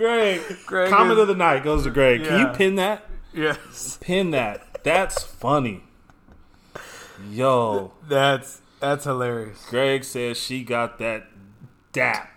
[0.00, 2.24] Greg, Greg comment is- of the night goes to Greg.
[2.24, 3.04] Can you pin that?
[3.34, 3.98] yes.
[4.00, 4.82] Pin that.
[4.82, 5.84] That's funny.
[7.30, 9.62] Yo, That's that's hilarious.
[9.68, 11.26] Greg says she got that
[11.92, 12.30] DAP.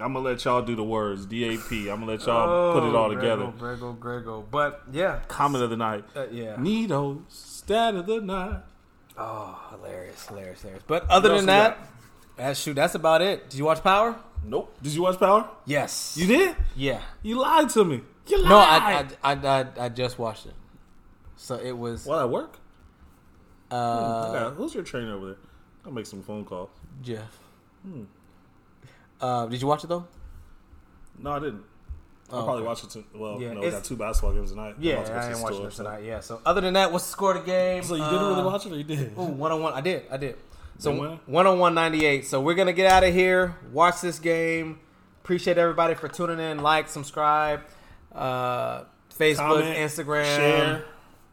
[0.00, 1.70] I'm gonna let y'all do the words DAP.
[1.70, 3.44] I'm gonna let y'all put it all together.
[3.44, 4.46] Oh, Grego, Grego, Grego.
[4.50, 5.20] But yeah.
[5.28, 6.04] Comment of the night.
[6.16, 6.56] Uh, yeah.
[6.56, 8.62] Neato stat of the night.
[9.16, 10.82] Oh, hilarious, hilarious, hilarious.
[10.88, 11.78] But other than else that,
[12.36, 12.74] that's shoot.
[12.74, 13.48] That's about it.
[13.50, 14.16] Did you watch Power?
[14.46, 14.76] Nope.
[14.82, 15.48] Did you watch Power?
[15.64, 16.16] Yes.
[16.18, 16.56] You did?
[16.76, 17.00] Yeah.
[17.22, 18.02] You lied to me.
[18.26, 18.48] You lied.
[18.50, 20.54] No, I, I, I, I, I just watched it.
[21.36, 22.04] So it was.
[22.06, 22.58] While at work?
[23.70, 25.36] Uh, Okay, Who's your trainer over there?
[25.84, 26.70] I'll make some phone calls.
[27.02, 27.38] Jeff.
[29.20, 30.06] Uh, did you watch it though?
[31.18, 31.62] No, I didn't.
[32.30, 32.66] I'll Oh, probably okay.
[32.68, 32.90] watch it.
[32.90, 34.76] To, well, Yeah, no, we got two basketball games tonight.
[34.78, 36.04] Yeah, about to go I to ain't the watching store, it so- tonight.
[36.04, 36.20] Yeah.
[36.20, 37.82] So other than that, what's the score of the game?
[37.82, 39.12] So you didn't really Uh, watch it, or you did?
[39.18, 39.72] Ooh, one on one.
[39.74, 40.04] I did.
[40.10, 40.36] I did.
[40.78, 42.26] So one on one ninety eight.
[42.26, 43.56] So we're gonna get out of here.
[43.72, 44.80] Watch this game.
[45.22, 46.58] Appreciate everybody for tuning in.
[46.62, 47.62] Like, subscribe.
[48.12, 48.84] Uh,
[49.18, 50.84] Facebook, Comment, Instagram, share.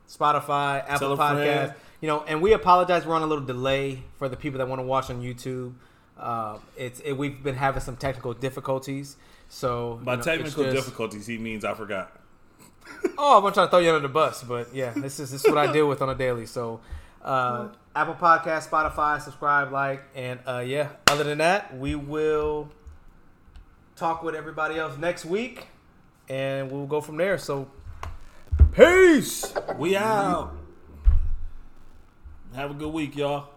[0.08, 1.18] Spotify, Apple.
[1.18, 1.76] Podcast.
[2.02, 3.06] You know, and we apologize.
[3.06, 5.74] We're on a little delay for the people that want to watch on YouTube.
[6.20, 9.18] Uh, it's it, we've been having some technical difficulties.
[9.50, 12.18] So By you know, technical just- difficulties, he means I forgot.
[13.18, 15.46] Oh, I'm gonna try to throw you under the bus, but yeah, this is this
[15.46, 16.46] is what I deal with on a daily.
[16.46, 16.80] So,
[17.24, 20.89] uh, Apple Podcast, Spotify, subscribe, like, and uh, yeah.
[21.07, 22.69] Other than that, we will
[23.95, 25.67] talk with everybody else next week,
[26.30, 27.38] and we'll go from there.
[27.38, 27.69] So,
[28.74, 29.53] peace.
[29.78, 30.55] We out.
[32.55, 33.49] Have a good week, y'all.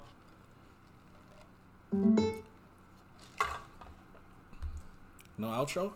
[5.36, 5.92] No outro?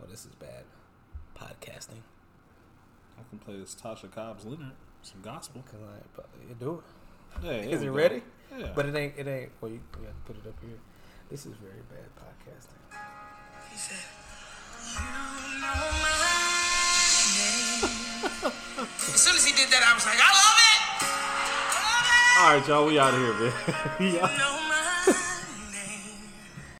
[0.00, 0.64] Oh, this is bad.
[1.36, 2.02] Podcasting.
[3.32, 4.72] I can play this Tasha Cobbs Leonard,
[5.02, 5.62] some gospel.
[5.64, 6.82] Cause I, but you do
[7.40, 7.42] it.
[7.42, 7.92] Hey, Is it go.
[7.92, 8.20] ready?
[8.58, 8.72] Yeah.
[8.74, 9.14] But it ain't.
[9.16, 9.50] It ain't.
[9.60, 10.76] Well, you, you have to put it up here.
[11.30, 12.76] This is very bad podcasting.
[13.70, 13.96] He said,
[14.84, 15.00] "You
[15.62, 16.52] know my name."
[19.14, 20.80] as soon as he did that, I was like, I love it.
[21.00, 22.36] I love it.
[22.36, 22.84] All right, y'all.
[22.86, 23.52] We out of here, man.
[23.98, 24.18] We